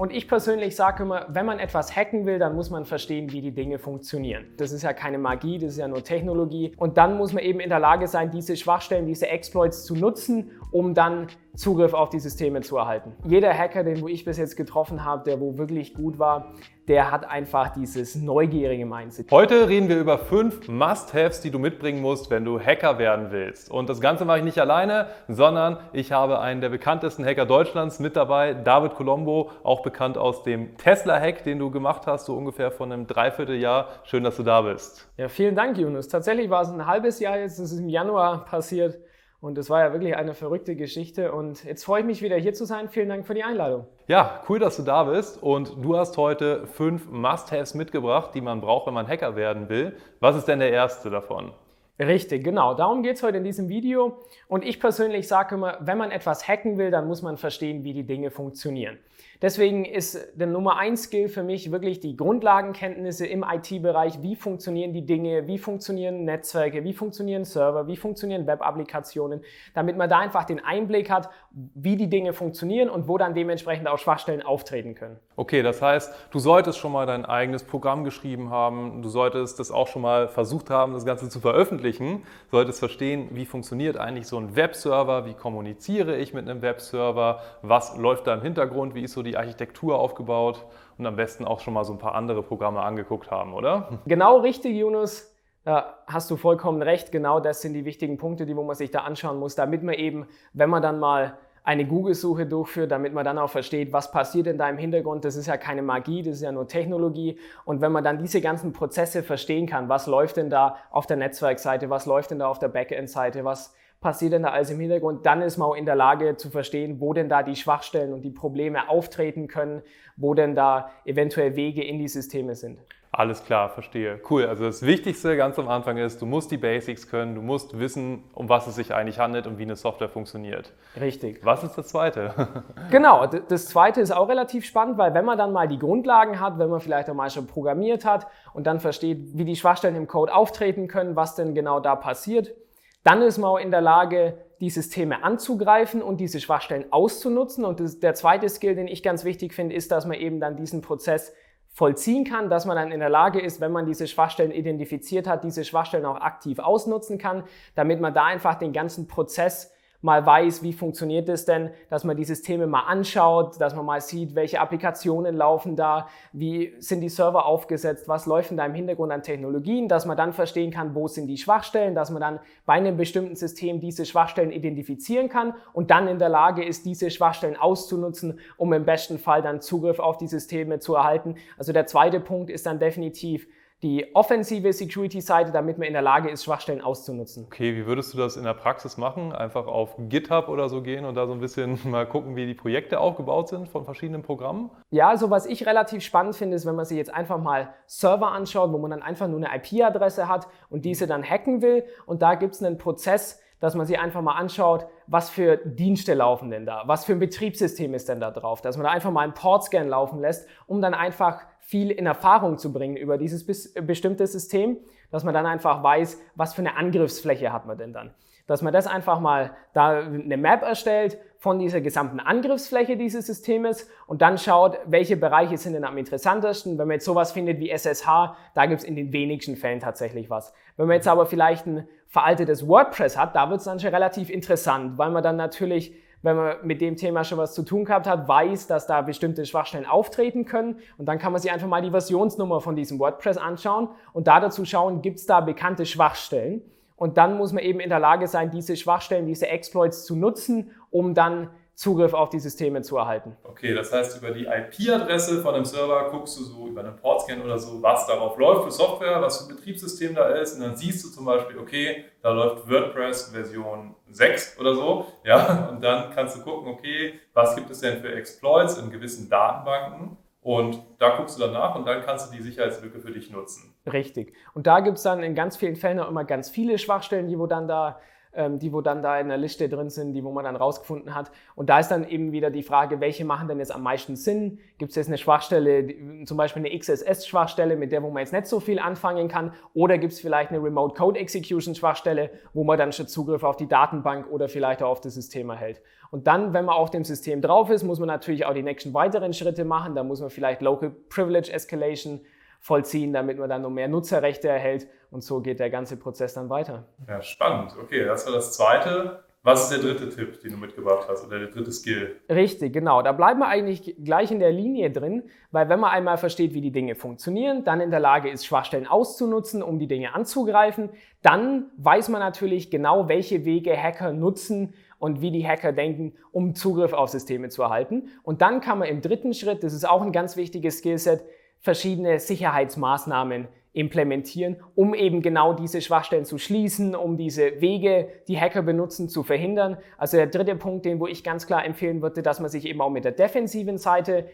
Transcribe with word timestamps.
Und 0.00 0.14
ich 0.14 0.28
persönlich 0.28 0.76
sage 0.76 1.02
immer, 1.02 1.26
wenn 1.28 1.44
man 1.44 1.58
etwas 1.58 1.94
hacken 1.94 2.24
will, 2.24 2.38
dann 2.38 2.54
muss 2.54 2.70
man 2.70 2.86
verstehen, 2.86 3.32
wie 3.32 3.42
die 3.42 3.50
Dinge 3.50 3.78
funktionieren. 3.78 4.46
Das 4.56 4.72
ist 4.72 4.82
ja 4.82 4.94
keine 4.94 5.18
Magie, 5.18 5.58
das 5.58 5.72
ist 5.72 5.76
ja 5.76 5.88
nur 5.88 6.02
Technologie. 6.02 6.72
Und 6.78 6.96
dann 6.96 7.18
muss 7.18 7.34
man 7.34 7.44
eben 7.44 7.60
in 7.60 7.68
der 7.68 7.80
Lage 7.80 8.08
sein, 8.08 8.30
diese 8.30 8.56
Schwachstellen, 8.56 9.04
diese 9.04 9.28
Exploits 9.28 9.84
zu 9.84 9.94
nutzen, 9.94 10.52
um 10.70 10.94
dann 10.94 11.26
Zugriff 11.60 11.92
auf 11.92 12.08
die 12.08 12.20
Systeme 12.20 12.62
zu 12.62 12.78
erhalten. 12.78 13.12
Jeder 13.24 13.52
Hacker, 13.52 13.84
den 13.84 14.00
wo 14.00 14.08
ich 14.08 14.24
bis 14.24 14.38
jetzt 14.38 14.56
getroffen 14.56 15.04
habe, 15.04 15.24
der 15.24 15.40
wo 15.40 15.58
wirklich 15.58 15.92
gut 15.92 16.18
war, 16.18 16.54
der 16.88 17.12
hat 17.12 17.28
einfach 17.28 17.68
dieses 17.68 18.16
neugierige 18.16 18.86
Mindset. 18.86 19.30
Heute 19.30 19.68
reden 19.68 19.90
wir 19.90 19.98
über 19.98 20.16
fünf 20.16 20.66
Must-Haves, 20.68 21.42
die 21.42 21.50
du 21.50 21.58
mitbringen 21.58 22.00
musst, 22.00 22.30
wenn 22.30 22.46
du 22.46 22.58
Hacker 22.58 22.98
werden 22.98 23.26
willst. 23.30 23.70
Und 23.70 23.90
das 23.90 24.00
Ganze 24.00 24.24
mache 24.24 24.38
ich 24.38 24.44
nicht 24.44 24.58
alleine, 24.58 25.08
sondern 25.28 25.76
ich 25.92 26.12
habe 26.12 26.40
einen 26.40 26.62
der 26.62 26.70
bekanntesten 26.70 27.26
Hacker 27.26 27.44
Deutschlands 27.44 28.00
mit 28.00 28.16
dabei, 28.16 28.54
David 28.54 28.94
Colombo, 28.94 29.50
auch 29.62 29.82
bekannt 29.82 30.16
aus 30.16 30.42
dem 30.42 30.78
Tesla-Hack, 30.78 31.44
den 31.44 31.58
du 31.58 31.70
gemacht 31.70 32.06
hast, 32.06 32.24
so 32.24 32.34
ungefähr 32.36 32.70
vor 32.70 32.86
einem 32.86 33.06
Dreivierteljahr. 33.06 33.88
Schön, 34.04 34.24
dass 34.24 34.38
du 34.38 34.42
da 34.42 34.62
bist. 34.62 35.08
Ja, 35.18 35.28
vielen 35.28 35.54
Dank, 35.54 35.76
Yunus. 35.76 36.08
Tatsächlich 36.08 36.48
war 36.48 36.62
es 36.62 36.70
ein 36.70 36.86
halbes 36.86 37.20
Jahr 37.20 37.38
jetzt, 37.38 37.58
es 37.58 37.70
ist 37.70 37.80
im 37.80 37.90
Januar 37.90 38.46
passiert. 38.46 38.98
Und 39.40 39.56
es 39.56 39.70
war 39.70 39.80
ja 39.80 39.92
wirklich 39.92 40.16
eine 40.16 40.34
verrückte 40.34 40.76
Geschichte. 40.76 41.32
Und 41.32 41.64
jetzt 41.64 41.84
freue 41.84 42.00
ich 42.00 42.06
mich 42.06 42.20
wieder 42.20 42.36
hier 42.36 42.52
zu 42.52 42.66
sein. 42.66 42.90
Vielen 42.90 43.08
Dank 43.08 43.26
für 43.26 43.32
die 43.32 43.42
Einladung. 43.42 43.86
Ja, 44.06 44.42
cool, 44.48 44.58
dass 44.58 44.76
du 44.76 44.82
da 44.82 45.04
bist. 45.04 45.42
Und 45.42 45.82
du 45.82 45.96
hast 45.96 46.18
heute 46.18 46.66
fünf 46.66 47.08
Must-Haves 47.10 47.74
mitgebracht, 47.74 48.34
die 48.34 48.42
man 48.42 48.60
braucht, 48.60 48.86
wenn 48.86 48.94
man 48.94 49.08
Hacker 49.08 49.36
werden 49.36 49.70
will. 49.70 49.96
Was 50.20 50.36
ist 50.36 50.46
denn 50.46 50.58
der 50.58 50.72
erste 50.72 51.08
davon? 51.08 51.52
Richtig, 52.00 52.42
genau. 52.42 52.72
Darum 52.72 53.02
geht 53.02 53.16
es 53.16 53.22
heute 53.22 53.36
in 53.36 53.44
diesem 53.44 53.68
Video. 53.68 54.16
Und 54.48 54.64
ich 54.64 54.80
persönlich 54.80 55.28
sage 55.28 55.56
immer, 55.56 55.76
wenn 55.80 55.98
man 55.98 56.10
etwas 56.10 56.48
hacken 56.48 56.78
will, 56.78 56.90
dann 56.90 57.06
muss 57.06 57.20
man 57.20 57.36
verstehen, 57.36 57.84
wie 57.84 57.92
die 57.92 58.04
Dinge 58.04 58.30
funktionieren. 58.30 58.98
Deswegen 59.42 59.84
ist 59.84 60.32
der 60.34 60.46
Nummer 60.46 60.76
1 60.76 61.04
Skill 61.04 61.28
für 61.28 61.42
mich 61.42 61.72
wirklich 61.72 62.00
die 62.00 62.16
Grundlagenkenntnisse 62.16 63.26
im 63.26 63.42
IT-Bereich. 63.42 64.22
Wie 64.22 64.34
funktionieren 64.34 64.92
die 64.92 65.04
Dinge? 65.04 65.46
Wie 65.46 65.58
funktionieren 65.58 66.24
Netzwerke? 66.24 66.84
Wie 66.84 66.92
funktionieren 66.92 67.44
Server? 67.44 67.86
Wie 67.86 67.96
funktionieren 67.96 68.46
Web-Applikationen? 68.46 69.42
Damit 69.74 69.96
man 69.96 70.08
da 70.08 70.18
einfach 70.18 70.44
den 70.44 70.62
Einblick 70.62 71.10
hat, 71.10 71.28
wie 71.52 71.96
die 71.96 72.08
Dinge 72.08 72.32
funktionieren 72.32 72.88
und 72.88 73.08
wo 73.08 73.18
dann 73.18 73.34
dementsprechend 73.34 73.88
auch 73.88 73.98
Schwachstellen 73.98 74.42
auftreten 74.42 74.94
können. 74.94 75.18
Okay, 75.36 75.62
das 75.62 75.80
heißt, 75.82 76.14
du 76.30 76.38
solltest 76.38 76.78
schon 76.78 76.92
mal 76.92 77.06
dein 77.06 77.24
eigenes 77.24 77.64
Programm 77.64 78.04
geschrieben 78.04 78.50
haben. 78.50 79.02
Du 79.02 79.08
solltest 79.08 79.58
das 79.58 79.70
auch 79.70 79.88
schon 79.88 80.02
mal 80.02 80.28
versucht 80.28 80.70
haben, 80.70 80.92
das 80.92 81.04
Ganze 81.04 81.28
zu 81.28 81.40
veröffentlichen. 81.40 81.89
Du 81.98 82.20
solltest 82.50 82.78
verstehen, 82.78 83.28
wie 83.32 83.46
funktioniert 83.46 83.96
eigentlich 83.96 84.26
so 84.26 84.36
ein 84.36 84.54
Webserver? 84.54 85.24
Wie 85.24 85.34
kommuniziere 85.34 86.16
ich 86.16 86.34
mit 86.34 86.48
einem 86.48 86.60
Webserver? 86.60 87.40
Was 87.62 87.96
läuft 87.96 88.26
da 88.26 88.34
im 88.34 88.42
Hintergrund? 88.42 88.94
Wie 88.94 89.02
ist 89.02 89.14
so 89.14 89.22
die 89.22 89.30
die 89.30 89.36
Architektur 89.36 89.98
aufgebaut 89.98 90.66
und 90.98 91.06
am 91.06 91.16
besten 91.16 91.44
auch 91.44 91.60
schon 91.60 91.72
mal 91.74 91.84
so 91.84 91.92
ein 91.92 91.98
paar 91.98 92.14
andere 92.14 92.42
Programme 92.42 92.82
angeguckt 92.82 93.30
haben, 93.30 93.54
oder? 93.54 94.00
Genau 94.06 94.38
richtig, 94.38 94.76
Yunus. 94.76 95.34
Da 95.64 95.98
hast 96.06 96.30
du 96.30 96.36
vollkommen 96.36 96.82
recht. 96.82 97.12
Genau 97.12 97.38
das 97.38 97.60
sind 97.60 97.74
die 97.74 97.84
wichtigen 97.84 98.18
Punkte, 98.18 98.46
die 98.46 98.56
wo 98.56 98.64
man 98.64 98.74
sich 98.74 98.90
da 98.90 99.00
anschauen 99.00 99.38
muss, 99.38 99.54
damit 99.54 99.82
man 99.82 99.94
eben, 99.94 100.26
wenn 100.52 100.70
man 100.70 100.82
dann 100.82 100.98
mal 100.98 101.38
eine 101.62 101.86
Google-Suche 101.86 102.46
durchführt, 102.46 102.90
damit 102.90 103.12
man 103.12 103.24
dann 103.24 103.38
auch 103.38 103.50
versteht, 103.50 103.92
was 103.92 104.10
passiert 104.10 104.46
denn 104.46 104.58
da 104.58 104.68
im 104.68 104.78
Hintergrund. 104.78 105.24
Das 105.24 105.36
ist 105.36 105.46
ja 105.46 105.56
keine 105.56 105.82
Magie, 105.82 106.22
das 106.22 106.36
ist 106.36 106.42
ja 106.42 106.52
nur 106.52 106.66
Technologie. 106.66 107.38
Und 107.64 107.80
wenn 107.80 107.92
man 107.92 108.02
dann 108.02 108.18
diese 108.18 108.40
ganzen 108.40 108.72
Prozesse 108.72 109.22
verstehen 109.22 109.66
kann, 109.66 109.88
was 109.88 110.06
läuft 110.06 110.36
denn 110.36 110.50
da 110.50 110.76
auf 110.90 111.06
der 111.06 111.16
Netzwerkseite, 111.16 111.90
was 111.90 112.06
läuft 112.06 112.30
denn 112.30 112.38
da 112.38 112.48
auf 112.48 112.58
der 112.58 112.68
Backend-Seite, 112.68 113.44
was 113.44 113.74
passiert 114.00 114.32
denn 114.32 114.44
da 114.44 114.50
alles 114.50 114.70
im 114.70 114.80
Hintergrund, 114.80 115.26
dann 115.26 115.42
ist 115.42 115.58
man 115.58 115.68
auch 115.68 115.74
in 115.74 115.84
der 115.84 115.96
Lage 115.96 116.36
zu 116.36 116.48
verstehen, 116.48 117.00
wo 117.00 117.12
denn 117.12 117.28
da 117.28 117.42
die 117.42 117.56
Schwachstellen 117.56 118.14
und 118.14 118.22
die 118.22 118.30
Probleme 118.30 118.88
auftreten 118.88 119.46
können, 119.46 119.82
wo 120.16 120.32
denn 120.34 120.54
da 120.54 120.90
eventuell 121.04 121.54
Wege 121.54 121.84
in 121.84 121.98
die 121.98 122.08
Systeme 122.08 122.54
sind. 122.54 122.78
Alles 123.12 123.44
klar, 123.44 123.70
verstehe. 123.70 124.20
Cool. 124.30 124.46
Also 124.46 124.64
das 124.64 124.82
Wichtigste 124.82 125.36
ganz 125.36 125.58
am 125.58 125.68
Anfang 125.68 125.96
ist, 125.96 126.22
du 126.22 126.26
musst 126.26 126.52
die 126.52 126.56
Basics 126.56 127.08
können, 127.08 127.34
du 127.34 127.42
musst 127.42 127.76
wissen, 127.76 128.22
um 128.34 128.48
was 128.48 128.68
es 128.68 128.76
sich 128.76 128.94
eigentlich 128.94 129.18
handelt 129.18 129.48
und 129.48 129.58
wie 129.58 129.64
eine 129.64 129.74
Software 129.74 130.08
funktioniert. 130.08 130.72
Richtig. 131.00 131.44
Was 131.44 131.64
ist 131.64 131.76
das 131.76 131.88
Zweite? 131.88 132.64
genau, 132.90 133.26
das 133.26 133.66
Zweite 133.66 134.00
ist 134.00 134.12
auch 134.12 134.28
relativ 134.28 134.64
spannend, 134.64 134.96
weil 134.96 135.12
wenn 135.12 135.24
man 135.24 135.36
dann 135.36 135.52
mal 135.52 135.66
die 135.66 135.78
Grundlagen 135.78 136.38
hat, 136.38 136.60
wenn 136.60 136.70
man 136.70 136.78
vielleicht 136.78 137.10
auch 137.10 137.14
mal 137.14 137.30
schon 137.30 137.48
programmiert 137.48 138.04
hat 138.04 138.28
und 138.54 138.68
dann 138.68 138.78
versteht, 138.78 139.36
wie 139.36 139.44
die 139.44 139.56
Schwachstellen 139.56 139.96
im 139.96 140.06
Code 140.06 140.32
auftreten 140.32 140.86
können, 140.86 141.16
was 141.16 141.34
denn 141.34 141.52
genau 141.52 141.80
da 141.80 141.96
passiert, 141.96 142.54
dann 143.02 143.22
ist 143.22 143.38
man 143.38 143.50
auch 143.50 143.58
in 143.58 143.72
der 143.72 143.80
Lage, 143.80 144.38
die 144.60 144.70
Systeme 144.70 145.24
anzugreifen 145.24 146.00
und 146.00 146.20
diese 146.20 146.38
Schwachstellen 146.38 146.92
auszunutzen. 146.92 147.64
Und 147.64 147.80
das, 147.80 147.98
der 147.98 148.14
zweite 148.14 148.48
Skill, 148.48 148.76
den 148.76 148.86
ich 148.86 149.02
ganz 149.02 149.24
wichtig 149.24 149.54
finde, 149.54 149.74
ist, 149.74 149.90
dass 149.90 150.06
man 150.06 150.18
eben 150.18 150.38
dann 150.38 150.56
diesen 150.56 150.82
Prozess 150.82 151.32
vollziehen 151.72 152.24
kann, 152.24 152.50
dass 152.50 152.66
man 152.66 152.76
dann 152.76 152.92
in 152.92 153.00
der 153.00 153.08
Lage 153.08 153.40
ist, 153.40 153.60
wenn 153.60 153.72
man 153.72 153.86
diese 153.86 154.06
Schwachstellen 154.06 154.50
identifiziert 154.50 155.26
hat, 155.26 155.44
diese 155.44 155.64
Schwachstellen 155.64 156.04
auch 156.04 156.20
aktiv 156.20 156.58
ausnutzen 156.58 157.16
kann, 157.16 157.44
damit 157.74 158.00
man 158.00 158.12
da 158.12 158.24
einfach 158.24 158.56
den 158.56 158.72
ganzen 158.72 159.06
Prozess 159.06 159.72
mal 160.02 160.24
weiß, 160.24 160.62
wie 160.62 160.72
funktioniert 160.72 161.28
es 161.28 161.44
denn, 161.44 161.70
dass 161.90 162.04
man 162.04 162.16
die 162.16 162.24
Systeme 162.24 162.66
mal 162.66 162.84
anschaut, 162.84 163.60
dass 163.60 163.74
man 163.74 163.84
mal 163.84 164.00
sieht, 164.00 164.34
welche 164.34 164.60
Applikationen 164.60 165.36
laufen 165.36 165.76
da, 165.76 166.08
wie 166.32 166.74
sind 166.78 167.00
die 167.00 167.08
Server 167.08 167.44
aufgesetzt, 167.44 168.08
was 168.08 168.26
läuft 168.26 168.50
denn 168.50 168.56
da 168.56 168.64
im 168.64 168.74
Hintergrund 168.74 169.12
an 169.12 169.22
Technologien, 169.22 169.88
dass 169.88 170.06
man 170.06 170.16
dann 170.16 170.32
verstehen 170.32 170.70
kann, 170.70 170.94
wo 170.94 171.06
sind 171.08 171.26
die 171.26 171.36
Schwachstellen, 171.36 171.94
dass 171.94 172.10
man 172.10 172.20
dann 172.20 172.40
bei 172.64 172.74
einem 172.74 172.96
bestimmten 172.96 173.36
System 173.36 173.80
diese 173.80 174.06
Schwachstellen 174.06 174.52
identifizieren 174.52 175.28
kann 175.28 175.54
und 175.72 175.90
dann 175.90 176.08
in 176.08 176.18
der 176.18 176.30
Lage 176.30 176.64
ist, 176.64 176.86
diese 176.86 177.10
Schwachstellen 177.10 177.56
auszunutzen, 177.56 178.38
um 178.56 178.72
im 178.72 178.84
besten 178.84 179.18
Fall 179.18 179.42
dann 179.42 179.60
Zugriff 179.60 179.98
auf 179.98 180.16
die 180.16 180.28
Systeme 180.28 180.78
zu 180.78 180.94
erhalten. 180.94 181.34
Also 181.58 181.72
der 181.72 181.86
zweite 181.86 182.20
Punkt 182.20 182.50
ist 182.50 182.64
dann 182.66 182.78
definitiv, 182.78 183.46
die 183.82 184.14
offensive 184.14 184.72
Security-Seite, 184.72 185.52
damit 185.52 185.78
man 185.78 185.86
in 185.86 185.94
der 185.94 186.02
Lage 186.02 186.28
ist, 186.28 186.44
Schwachstellen 186.44 186.82
auszunutzen. 186.82 187.46
Okay, 187.46 187.74
wie 187.76 187.86
würdest 187.86 188.12
du 188.12 188.18
das 188.18 188.36
in 188.36 188.44
der 188.44 188.52
Praxis 188.52 188.98
machen? 188.98 189.32
Einfach 189.32 189.66
auf 189.66 189.94
GitHub 189.98 190.48
oder 190.48 190.68
so 190.68 190.82
gehen 190.82 191.06
und 191.06 191.14
da 191.14 191.26
so 191.26 191.32
ein 191.32 191.40
bisschen 191.40 191.78
mal 191.90 192.06
gucken, 192.06 192.36
wie 192.36 192.46
die 192.46 192.54
Projekte 192.54 193.00
aufgebaut 193.00 193.48
sind 193.48 193.68
von 193.68 193.84
verschiedenen 193.84 194.22
Programmen? 194.22 194.70
Ja, 194.90 195.08
also 195.08 195.30
was 195.30 195.46
ich 195.46 195.66
relativ 195.66 196.02
spannend 196.02 196.36
finde, 196.36 196.56
ist, 196.56 196.66
wenn 196.66 196.76
man 196.76 196.84
sich 196.84 196.98
jetzt 196.98 197.12
einfach 197.12 197.38
mal 197.38 197.72
Server 197.86 198.32
anschaut, 198.32 198.70
wo 198.72 198.78
man 198.78 198.90
dann 198.90 199.02
einfach 199.02 199.28
nur 199.28 199.38
eine 199.42 199.56
IP-Adresse 199.56 200.28
hat 200.28 200.46
und 200.68 200.84
diese 200.84 201.06
dann 201.06 201.22
hacken 201.22 201.62
will 201.62 201.84
und 202.06 202.20
da 202.20 202.34
gibt 202.34 202.54
es 202.54 202.62
einen 202.62 202.76
Prozess, 202.76 203.40
dass 203.60 203.74
man 203.74 203.86
sich 203.86 203.98
einfach 203.98 204.22
mal 204.22 204.34
anschaut, 204.34 204.86
was 205.06 205.30
für 205.30 205.58
Dienste 205.58 206.14
laufen 206.14 206.50
denn 206.50 206.66
da, 206.66 206.82
was 206.86 207.04
für 207.04 207.12
ein 207.12 207.18
Betriebssystem 207.18 207.94
ist 207.94 208.08
denn 208.08 208.20
da 208.20 208.30
drauf, 208.30 208.62
dass 208.62 208.76
man 208.76 208.84
da 208.84 208.90
einfach 208.90 209.10
mal 209.10 209.22
einen 209.22 209.34
Portscan 209.34 209.88
laufen 209.88 210.20
lässt, 210.20 210.48
um 210.66 210.80
dann 210.80 210.94
einfach 210.94 211.42
viel 211.60 211.90
in 211.90 212.06
Erfahrung 212.06 212.58
zu 212.58 212.72
bringen 212.72 212.96
über 212.96 213.18
dieses 213.18 213.46
bestimmte 213.46 214.26
System, 214.26 214.78
dass 215.10 215.24
man 215.24 215.34
dann 215.34 215.46
einfach 215.46 215.82
weiß, 215.82 216.20
was 216.34 216.54
für 216.54 216.62
eine 216.62 216.76
Angriffsfläche 216.76 217.52
hat 217.52 217.66
man 217.66 217.78
denn 217.78 217.92
dann. 217.92 218.14
Dass 218.50 218.62
man 218.62 218.72
das 218.72 218.88
einfach 218.88 219.20
mal 219.20 219.52
da 219.74 220.00
eine 220.00 220.36
Map 220.36 220.62
erstellt 220.62 221.18
von 221.38 221.60
dieser 221.60 221.80
gesamten 221.80 222.18
Angriffsfläche 222.18 222.96
dieses 222.96 223.26
Systems 223.26 223.88
und 224.08 224.22
dann 224.22 224.38
schaut, 224.38 224.76
welche 224.86 225.16
Bereiche 225.16 225.56
sind 225.56 225.74
denn 225.74 225.84
am 225.84 225.96
interessantesten. 225.96 226.76
Wenn 226.76 226.88
man 226.88 226.94
jetzt 226.94 227.04
sowas 227.04 227.30
findet 227.30 227.60
wie 227.60 227.70
SSH, 227.70 228.34
da 228.54 228.66
gibt 228.66 228.80
es 228.80 228.84
in 228.84 228.96
den 228.96 229.12
wenigsten 229.12 229.54
Fällen 229.54 229.78
tatsächlich 229.78 230.30
was. 230.30 230.52
Wenn 230.76 230.88
man 230.88 230.96
jetzt 230.96 231.06
aber 231.06 231.26
vielleicht 231.26 231.64
ein 231.68 231.86
veraltetes 232.08 232.66
WordPress 232.66 233.16
hat, 233.16 233.36
da 233.36 233.48
wird 233.50 233.60
es 233.60 233.66
dann 233.66 233.78
schon 233.78 233.90
relativ 233.90 234.30
interessant, 234.30 234.98
weil 234.98 235.10
man 235.10 235.22
dann 235.22 235.36
natürlich 235.36 235.94
wenn 236.22 236.36
man 236.36 236.56
mit 236.64 236.80
dem 236.80 236.96
Thema 236.96 237.24
schon 237.24 237.38
was 237.38 237.54
zu 237.54 237.62
tun 237.62 237.84
gehabt 237.84 238.06
hat, 238.06 238.28
weiß, 238.28 238.66
dass 238.66 238.86
da 238.86 239.00
bestimmte 239.00 239.46
Schwachstellen 239.46 239.86
auftreten 239.86 240.44
können. 240.44 240.80
Und 240.98 241.06
dann 241.06 241.18
kann 241.18 241.32
man 241.32 241.40
sich 241.40 241.50
einfach 241.50 241.68
mal 241.68 241.80
die 241.80 241.90
Versionsnummer 241.90 242.60
von 242.60 242.76
diesem 242.76 242.98
WordPress 242.98 243.38
anschauen 243.38 243.88
und 244.12 244.26
da 244.26 244.40
dazu 244.40 244.64
schauen, 244.66 245.00
gibt 245.00 245.18
es 245.18 245.26
da 245.26 245.40
bekannte 245.40 245.86
Schwachstellen. 245.86 246.62
Und 247.00 247.16
dann 247.16 247.38
muss 247.38 247.54
man 247.54 247.64
eben 247.64 247.80
in 247.80 247.88
der 247.88 247.98
Lage 247.98 248.28
sein, 248.28 248.50
diese 248.50 248.76
Schwachstellen, 248.76 249.24
diese 249.24 249.48
Exploits 249.48 250.04
zu 250.04 250.14
nutzen, 250.14 250.72
um 250.90 251.14
dann 251.14 251.48
Zugriff 251.74 252.12
auf 252.12 252.28
die 252.28 252.40
Systeme 252.40 252.82
zu 252.82 252.98
erhalten. 252.98 253.38
Okay, 253.42 253.72
das 253.72 253.90
heißt, 253.90 254.18
über 254.18 254.32
die 254.32 254.44
IP-Adresse 254.44 255.40
von 255.40 255.54
einem 255.54 255.64
Server 255.64 256.10
guckst 256.10 256.38
du 256.38 256.44
so 256.44 256.68
über 256.68 256.82
einen 256.82 256.96
Portscan 256.96 257.40
oder 257.40 257.58
so, 257.58 257.80
was 257.80 258.06
darauf 258.06 258.36
läuft 258.36 258.64
für 258.64 258.70
Software, 258.70 259.22
was 259.22 259.38
für 259.38 259.50
ein 259.50 259.56
Betriebssystem 259.56 260.14
da 260.14 260.28
ist. 260.28 260.56
Und 260.56 260.60
dann 260.60 260.76
siehst 260.76 261.02
du 261.02 261.08
zum 261.08 261.24
Beispiel, 261.24 261.56
okay, 261.56 262.04
da 262.22 262.32
läuft 262.32 262.68
WordPress 262.68 263.30
Version 263.30 263.94
6 264.10 264.60
oder 264.60 264.74
so. 264.74 265.06
Ja, 265.24 265.70
und 265.70 265.82
dann 265.82 266.10
kannst 266.10 266.36
du 266.36 266.42
gucken, 266.42 266.70
okay, 266.70 267.14
was 267.32 267.56
gibt 267.56 267.70
es 267.70 267.80
denn 267.80 268.02
für 268.02 268.12
Exploits 268.12 268.76
in 268.76 268.90
gewissen 268.90 269.30
Datenbanken? 269.30 270.18
Und 270.42 270.82
da 270.98 271.16
guckst 271.16 271.36
du 271.36 271.42
dann 271.42 271.52
nach 271.52 271.74
und 271.74 271.86
dann 271.86 272.02
kannst 272.02 272.32
du 272.32 272.36
die 272.36 272.42
Sicherheitslücke 272.42 273.00
für 273.00 273.10
dich 273.10 273.30
nutzen. 273.30 273.74
Richtig. 273.90 274.34
Und 274.54 274.66
da 274.66 274.80
gibt 274.80 274.96
es 274.96 275.02
dann 275.02 275.22
in 275.22 275.34
ganz 275.34 275.56
vielen 275.56 275.76
Fällen 275.76 276.00
auch 276.00 276.08
immer 276.08 276.24
ganz 276.24 276.48
viele 276.48 276.78
Schwachstellen, 276.78 277.28
die 277.28 277.38
wo 277.38 277.46
dann 277.46 277.68
da 277.68 278.00
die 278.36 278.72
wo 278.72 278.80
dann 278.80 279.02
da 279.02 279.18
in 279.18 279.28
der 279.28 279.38
Liste 279.38 279.68
drin 279.68 279.90
sind, 279.90 280.12
die 280.12 280.22
wo 280.22 280.30
man 280.30 280.44
dann 280.44 280.54
rausgefunden 280.54 281.14
hat. 281.14 281.32
Und 281.56 281.68
da 281.68 281.80
ist 281.80 281.88
dann 281.88 282.08
eben 282.08 282.30
wieder 282.30 282.50
die 282.50 282.62
Frage, 282.62 283.00
welche 283.00 283.24
machen 283.24 283.48
denn 283.48 283.58
jetzt 283.58 283.74
am 283.74 283.82
meisten 283.82 284.14
Sinn? 284.14 284.60
Gibt 284.78 284.90
es 284.90 284.96
jetzt 284.96 285.08
eine 285.08 285.18
Schwachstelle, 285.18 286.24
zum 286.24 286.36
Beispiel 286.36 286.64
eine 286.64 286.78
XSS-Schwachstelle, 286.78 287.76
mit 287.76 287.90
der 287.90 288.02
wo 288.02 288.10
man 288.10 288.20
jetzt 288.20 288.32
nicht 288.32 288.46
so 288.46 288.60
viel 288.60 288.78
anfangen 288.78 289.28
kann? 289.28 289.52
Oder 289.74 289.98
gibt 289.98 290.12
es 290.12 290.20
vielleicht 290.20 290.50
eine 290.50 290.62
Remote 290.62 290.94
Code 290.94 291.18
Execution 291.18 291.74
Schwachstelle, 291.74 292.30
wo 292.54 292.62
man 292.62 292.78
dann 292.78 292.92
schon 292.92 293.08
Zugriff 293.08 293.42
auf 293.42 293.56
die 293.56 293.66
Datenbank 293.66 294.30
oder 294.30 294.48
vielleicht 294.48 294.82
auch 294.82 294.90
auf 294.90 295.00
das 295.00 295.14
System 295.14 295.50
erhält? 295.50 295.82
Und 296.12 296.26
dann, 296.26 296.52
wenn 296.52 296.64
man 296.64 296.76
auf 296.76 296.90
dem 296.90 297.04
System 297.04 297.42
drauf 297.42 297.70
ist, 297.70 297.82
muss 297.82 297.98
man 297.98 298.08
natürlich 298.08 298.44
auch 298.44 298.54
die 298.54 298.62
nächsten 298.62 298.94
weiteren 298.94 299.32
Schritte 299.32 299.64
machen. 299.64 299.94
Da 299.94 300.04
muss 300.04 300.20
man 300.20 300.30
vielleicht 300.30 300.60
Local 300.60 300.90
Privilege 301.08 301.52
Escalation 301.52 302.20
vollziehen, 302.60 303.12
damit 303.12 303.38
man 303.38 303.48
dann 303.48 303.62
noch 303.62 303.70
mehr 303.70 303.88
Nutzerrechte 303.88 304.48
erhält. 304.48 304.86
Und 305.10 305.24
so 305.24 305.40
geht 305.40 305.58
der 305.58 305.70
ganze 305.70 305.96
Prozess 305.96 306.34
dann 306.34 306.48
weiter. 306.48 306.84
Ja, 307.08 307.20
spannend. 307.20 307.74
Okay, 307.82 308.04
das 308.04 308.26
war 308.26 308.34
das 308.34 308.52
Zweite. 308.52 309.24
Was 309.42 309.62
ist 309.62 309.70
der 309.70 309.78
dritte 309.78 310.10
Tipp, 310.14 310.42
den 310.42 310.52
du 310.52 310.58
mitgebracht 310.58 311.06
hast 311.08 311.26
oder 311.26 311.38
der 311.38 311.48
dritte 311.48 311.72
Skill? 311.72 312.20
Richtig, 312.28 312.74
genau. 312.74 313.00
Da 313.00 313.12
bleiben 313.12 313.40
wir 313.40 313.48
eigentlich 313.48 313.96
gleich 314.04 314.30
in 314.30 314.38
der 314.38 314.52
Linie 314.52 314.90
drin, 314.90 315.22
weil 315.50 315.70
wenn 315.70 315.80
man 315.80 315.92
einmal 315.92 316.18
versteht, 316.18 316.52
wie 316.52 316.60
die 316.60 316.72
Dinge 316.72 316.94
funktionieren, 316.94 317.64
dann 317.64 317.80
in 317.80 317.90
der 317.90 318.00
Lage 318.00 318.28
ist, 318.28 318.44
Schwachstellen 318.44 318.86
auszunutzen, 318.86 319.62
um 319.62 319.78
die 319.78 319.86
Dinge 319.86 320.14
anzugreifen, 320.14 320.90
dann 321.22 321.70
weiß 321.78 322.10
man 322.10 322.20
natürlich 322.20 322.70
genau, 322.70 323.08
welche 323.08 323.46
Wege 323.46 323.74
Hacker 323.74 324.12
nutzen 324.12 324.74
und 324.98 325.22
wie 325.22 325.30
die 325.30 325.48
Hacker 325.48 325.72
denken, 325.72 326.12
um 326.32 326.54
Zugriff 326.54 326.92
auf 326.92 327.08
Systeme 327.08 327.48
zu 327.48 327.62
erhalten. 327.62 328.10
Und 328.22 328.42
dann 328.42 328.60
kann 328.60 328.78
man 328.78 328.88
im 328.88 329.00
dritten 329.00 329.32
Schritt, 329.32 329.64
das 329.64 329.72
ist 329.72 329.88
auch 329.88 330.02
ein 330.02 330.12
ganz 330.12 330.36
wichtiges 330.36 330.80
Skillset, 330.80 331.24
verschiedene 331.60 332.18
Sicherheitsmaßnahmen 332.18 333.48
implementieren, 333.72 334.56
um 334.74 334.94
eben 334.94 335.22
genau 335.22 335.52
diese 335.52 335.80
Schwachstellen 335.80 336.24
zu 336.24 336.38
schließen, 336.38 336.96
um 336.96 337.16
diese 337.16 337.60
Wege, 337.60 338.08
die 338.26 338.40
Hacker 338.40 338.62
benutzen, 338.62 339.08
zu 339.08 339.22
verhindern. 339.22 339.76
Also 339.96 340.16
der 340.16 340.26
dritte 340.26 340.56
Punkt, 340.56 340.84
den 340.84 340.98
wo 340.98 341.06
ich 341.06 341.22
ganz 341.22 341.46
klar 341.46 341.64
empfehlen 341.64 342.02
würde, 342.02 342.22
dass 342.22 342.40
man 342.40 342.50
sich 342.50 342.64
eben 342.64 342.80
auch 342.80 342.90
mit 342.90 343.04
der 343.04 343.12
defensiven 343.12 343.78
Seite 343.78 344.26